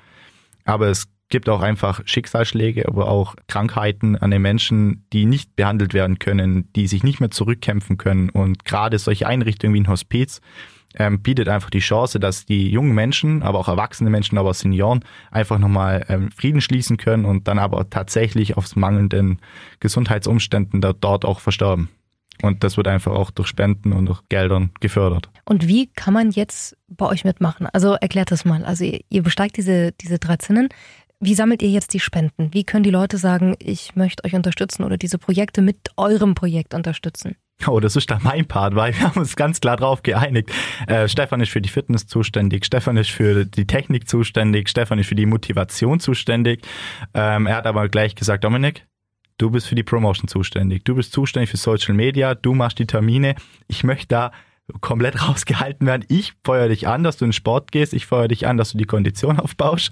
aber 0.63 0.88
es 0.88 1.07
gibt 1.29 1.50
auch 1.50 1.62
einfach 1.62 2.01
Schicksalsschläge, 2.05 2.88
aber 2.88 3.08
auch 3.08 3.36
Krankheiten 3.48 4.15
an 4.15 4.32
den 4.32 4.41
Menschen, 4.41 5.05
die 5.12 5.25
nicht 5.25 5.55
behandelt 5.55 5.94
werden 5.94 6.20
können, 6.20 6.72
die 6.75 6.88
sich 6.88 7.03
nicht 7.03 7.20
mehr 7.20 7.32
zurückkämpfen 7.32 7.98
können. 7.98 8.29
Und 8.29 8.65
gerade 8.65 9.00
solche 9.00 9.27
Einrichtungen 9.27 9.74
wie 9.74 9.82
ein 9.82 9.88
Hospiz 9.88 10.41
ähm, 10.98 11.22
bietet 11.22 11.50
einfach 11.50 11.70
die 11.70 11.79
Chance, 11.79 12.20
dass 12.20 12.46
die 12.46 12.70
jungen 12.70 12.94
Menschen, 12.94 13.44
aber 13.44 13.60
auch 13.60 13.67
erwachsene 13.67 14.10
Menschen, 14.10 14.38
aber 14.38 14.51
auch 14.51 14.55
Senioren 14.55 15.03
einfach 15.32 15.58
nochmal 15.58 16.05
ähm, 16.10 16.32
Frieden 16.32 16.62
schließen 16.62 16.98
können 16.98 17.25
und 17.25 17.48
dann 17.48 17.60
aber 17.60 17.89
tatsächlich 17.89 18.55
aufs 18.58 18.75
mangelnden 18.75 19.39
Gesundheitsumständen 19.79 20.82
da, 20.82 20.94
dort 20.94 21.25
auch 21.25 21.39
versterben. 21.39 21.89
Und 22.41 22.63
das 22.63 22.75
wird 22.75 22.88
einfach 22.88 23.13
auch 23.13 23.32
durch 23.32 23.48
Spenden 23.48 23.94
und 23.94 24.08
durch 24.08 24.22
Geldern 24.29 24.72
gefördert. 24.82 25.29
Und 25.46 25.67
wie 25.67 25.88
kann 25.88 26.13
man 26.13 26.32
jetzt 26.32 26.75
bei 26.88 27.05
euch 27.05 27.24
mitmachen? 27.24 27.67
Also 27.72 27.94
erklärt 27.94 28.32
das 28.32 28.44
mal. 28.44 28.65
Also 28.65 28.84
ihr, 28.84 29.00
ihr 29.10 29.24
besteigt 29.24 29.58
diese, 29.58 29.94
diese 29.94 30.20
drei 30.20 30.36
Zinnen. 30.38 30.70
Wie 31.19 31.34
sammelt 31.34 31.62
ihr 31.62 31.69
jetzt 31.69 31.93
die 31.93 32.00
Spenden? 32.00 32.53
Wie 32.53 32.63
können 32.63 32.84
die 32.84 32.89
Leute 32.89 33.17
sagen, 33.17 33.55
ich 33.60 33.95
möchte 33.95 34.24
euch 34.25 34.36
unterstützen 34.36 34.84
oder 34.84 34.98
diese 34.98 35.17
Projekte 35.17 35.62
mit 35.62 35.77
eurem 35.98 36.36
Projekt 36.36 36.74
unterstützen? 36.74 37.36
Oh, 37.67 37.79
das 37.79 37.95
ist 37.95 38.12
da 38.12 38.19
mein 38.22 38.45
Part, 38.45 38.75
weil 38.75 38.93
wir 38.93 39.01
haben 39.01 39.19
uns 39.19 39.38
ganz 39.38 39.62
klar 39.62 39.77
drauf 39.77 40.03
geeinigt. 40.03 40.51
Äh, 40.88 41.07
Stefan 41.07 41.39
ist 41.39 41.51
für 41.51 41.62
die 41.62 41.69
Fitness 41.69 42.05
zuständig, 42.05 42.65
Stefan 42.65 42.98
ist 42.98 43.12
für 43.12 43.45
die 43.45 43.65
Technik 43.65 44.10
zuständig, 44.10 44.67
Stefan 44.67 45.00
ist 45.00 45.07
für 45.07 45.15
die 45.15 45.25
Motivation 45.25 46.01
zuständig. 46.01 46.67
Ähm, 47.13 47.48
er 47.48 47.55
hat 47.55 47.65
aber 47.65 47.88
gleich 47.88 48.15
gesagt, 48.15 48.43
Dominik, 48.43 48.86
du 49.38 49.51
bist 49.51 49.67
für 49.67 49.75
die 49.75 49.84
Promotion 49.84 50.27
zuständig, 50.27 50.84
du 50.84 50.95
bist 50.95 51.13
zuständig 51.13 51.50
für 51.50 51.57
Social 51.57 51.95
Media, 51.95 52.36
du 52.36 52.53
machst 52.53 52.77
die 52.77 52.88
Termine. 52.88 53.36
Ich 53.67 53.86
möchte 53.86 54.07
da 54.10 54.31
komplett 54.81 55.22
rausgehalten 55.27 55.88
werden. 55.88 56.05
Ich 56.10 56.34
feuer 56.43 56.67
dich 56.67 56.88
an, 56.88 57.03
dass 57.03 57.17
du 57.17 57.25
in 57.25 57.29
den 57.29 57.34
Sport 57.34 57.72
gehst, 57.72 57.93
ich 57.93 58.05
feuer 58.05 58.27
dich 58.27 58.48
an, 58.48 58.57
dass 58.57 58.74
du 58.74 58.77
die 58.77 58.86
Kondition 58.86 59.39
aufbaust. 59.39 59.91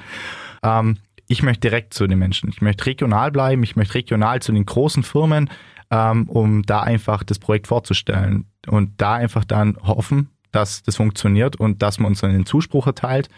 Ähm, 0.63 0.97
ich 1.33 1.43
möchte 1.43 1.61
direkt 1.61 1.93
zu 1.93 2.07
den 2.07 2.19
Menschen. 2.19 2.49
Ich 2.49 2.61
möchte 2.61 2.85
regional 2.85 3.31
bleiben, 3.31 3.63
ich 3.63 3.75
möchte 3.75 3.95
regional 3.95 4.41
zu 4.41 4.51
den 4.51 4.65
großen 4.65 5.03
Firmen 5.03 5.49
ähm, 5.93 6.27
um 6.27 6.63
da 6.63 6.81
einfach 6.81 7.23
das 7.23 7.37
Projekt 7.37 7.67
vorzustellen 7.67 8.45
und 8.67 8.99
da 8.99 9.13
einfach 9.13 9.45
dann 9.45 9.77
hoffen, 9.83 10.29
dass 10.51 10.81
das 10.81 10.95
funktioniert 10.95 11.55
und 11.55 11.83
dass 11.83 11.99
man 11.99 12.11
uns 12.11 12.21
dann 12.21 12.33
den 12.33 12.47
Zuspruch 12.47 12.87
erteilt. 12.87 13.29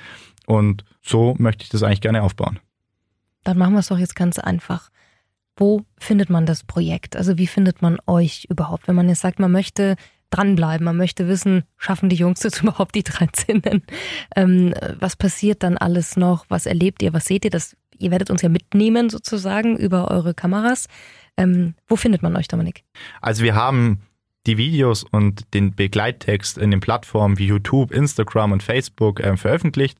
Und 0.45 0.85
so 1.01 1.35
möchte 1.37 1.63
ich 1.63 1.69
das 1.69 1.83
eigentlich 1.83 1.99
gerne 1.99 2.23
aufbauen. 2.23 2.59
Dann 3.43 3.57
machen 3.57 3.73
wir 3.73 3.79
es 3.79 3.87
doch 3.87 3.97
jetzt 3.97 4.15
ganz 4.15 4.39
einfach. 4.39 4.89
Wo 5.57 5.81
findet 5.97 6.29
man 6.29 6.45
das 6.45 6.63
Projekt? 6.63 7.17
Also 7.17 7.37
wie 7.37 7.47
findet 7.47 7.81
man 7.81 7.97
euch 8.07 8.45
überhaupt? 8.49 8.87
Wenn 8.87 8.95
man 8.95 9.09
jetzt 9.09 9.21
sagt, 9.21 9.39
man 9.39 9.51
möchte 9.51 9.97
dranbleiben, 10.29 10.85
man 10.85 10.97
möchte 10.97 11.27
wissen, 11.27 11.63
schaffen 11.77 12.07
die 12.07 12.15
Jungs 12.15 12.41
jetzt 12.43 12.61
überhaupt 12.63 12.95
die 12.95 13.03
13? 13.03 13.83
Ähm, 14.35 14.73
was 14.99 15.17
passiert 15.17 15.61
dann 15.63 15.77
alles 15.77 16.15
noch? 16.15 16.45
Was 16.47 16.65
erlebt 16.65 17.01
ihr? 17.01 17.11
Was 17.11 17.25
seht 17.25 17.43
ihr? 17.43 17.51
Das, 17.51 17.75
ihr 17.99 18.11
werdet 18.11 18.29
uns 18.29 18.41
ja 18.41 18.49
mitnehmen 18.49 19.09
sozusagen 19.09 19.77
über 19.77 20.11
eure 20.11 20.33
Kameras. 20.33 20.87
Ähm, 21.37 21.75
wo 21.87 21.95
findet 21.95 22.21
man 22.21 22.35
euch, 22.35 22.47
Dominik? 22.47 22.83
Also 23.21 23.43
wir 23.43 23.55
haben 23.55 24.01
die 24.47 24.57
Videos 24.57 25.03
und 25.03 25.53
den 25.53 25.73
Begleittext 25.75 26.57
in 26.57 26.71
den 26.71 26.79
Plattformen 26.79 27.37
wie 27.37 27.47
YouTube, 27.47 27.91
Instagram 27.91 28.51
und 28.51 28.63
Facebook 28.63 29.19
äh, 29.19 29.35
veröffentlicht. 29.37 29.97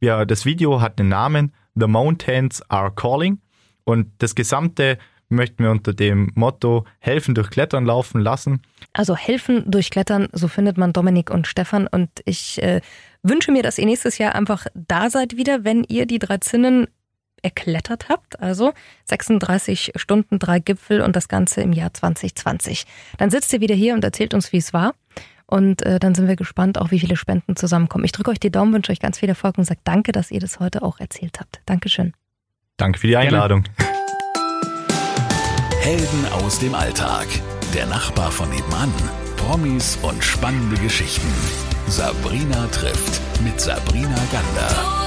Wir, 0.00 0.26
das 0.26 0.44
Video 0.44 0.80
hat 0.80 0.98
den 0.98 1.08
Namen 1.08 1.52
The 1.74 1.86
Mountains 1.86 2.62
Are 2.70 2.92
Calling 2.94 3.38
und 3.84 4.08
das 4.18 4.34
gesamte 4.34 4.98
möchten 5.28 5.64
wir 5.64 5.70
unter 5.70 5.92
dem 5.92 6.30
Motto 6.34 6.84
Helfen 6.98 7.34
durch 7.34 7.50
Klettern 7.50 7.84
laufen 7.84 8.20
lassen. 8.20 8.62
Also 8.92 9.16
Helfen 9.16 9.64
durch 9.70 9.90
Klettern, 9.90 10.28
so 10.32 10.48
findet 10.48 10.78
man 10.78 10.92
Dominik 10.92 11.30
und 11.30 11.46
Stefan 11.46 11.86
und 11.86 12.10
ich 12.24 12.62
äh, 12.62 12.80
wünsche 13.22 13.52
mir, 13.52 13.62
dass 13.62 13.78
ihr 13.78 13.86
nächstes 13.86 14.18
Jahr 14.18 14.34
einfach 14.34 14.66
da 14.74 15.10
seid 15.10 15.36
wieder, 15.36 15.64
wenn 15.64 15.84
ihr 15.84 16.06
die 16.06 16.18
drei 16.18 16.38
Zinnen 16.38 16.86
erklettert 17.42 18.08
habt. 18.08 18.40
Also 18.40 18.72
36 19.04 19.92
Stunden, 19.96 20.38
drei 20.38 20.58
Gipfel 20.58 21.00
und 21.00 21.16
das 21.16 21.28
Ganze 21.28 21.60
im 21.62 21.72
Jahr 21.72 21.92
2020. 21.92 22.86
Dann 23.18 23.30
sitzt 23.30 23.52
ihr 23.52 23.60
wieder 23.60 23.74
hier 23.74 23.94
und 23.94 24.04
erzählt 24.04 24.34
uns, 24.34 24.52
wie 24.52 24.58
es 24.58 24.72
war. 24.72 24.94
Und 25.46 25.82
äh, 25.82 26.00
dann 26.00 26.14
sind 26.14 26.26
wir 26.26 26.36
gespannt, 26.36 26.78
auch 26.78 26.90
wie 26.90 26.98
viele 26.98 27.16
Spenden 27.16 27.54
zusammenkommen. 27.54 28.04
Ich 28.04 28.12
drücke 28.12 28.30
euch 28.30 28.40
die 28.40 28.50
Daumen, 28.50 28.72
wünsche 28.72 28.90
euch 28.90 29.00
ganz 29.00 29.18
viel 29.18 29.28
Erfolg 29.28 29.58
und 29.58 29.64
sage 29.64 29.80
danke, 29.84 30.12
dass 30.12 30.30
ihr 30.30 30.40
das 30.40 30.58
heute 30.58 30.82
auch 30.82 30.98
erzählt 30.98 31.38
habt. 31.38 31.60
Dankeschön. 31.66 32.12
Danke 32.76 32.98
für 32.98 33.06
die 33.06 33.16
Einladung. 33.16 33.64
Helden 35.80 36.26
aus 36.32 36.58
dem 36.58 36.74
Alltag. 36.74 37.26
Der 37.74 37.86
Nachbar 37.86 38.32
von 38.32 38.50
nebenan. 38.50 38.92
Promis 39.36 39.98
und 40.02 40.22
spannende 40.24 40.76
Geschichten. 40.78 41.28
Sabrina 41.86 42.66
trifft 42.72 43.20
mit 43.44 43.60
Sabrina 43.60 44.18
Gander. 44.32 45.05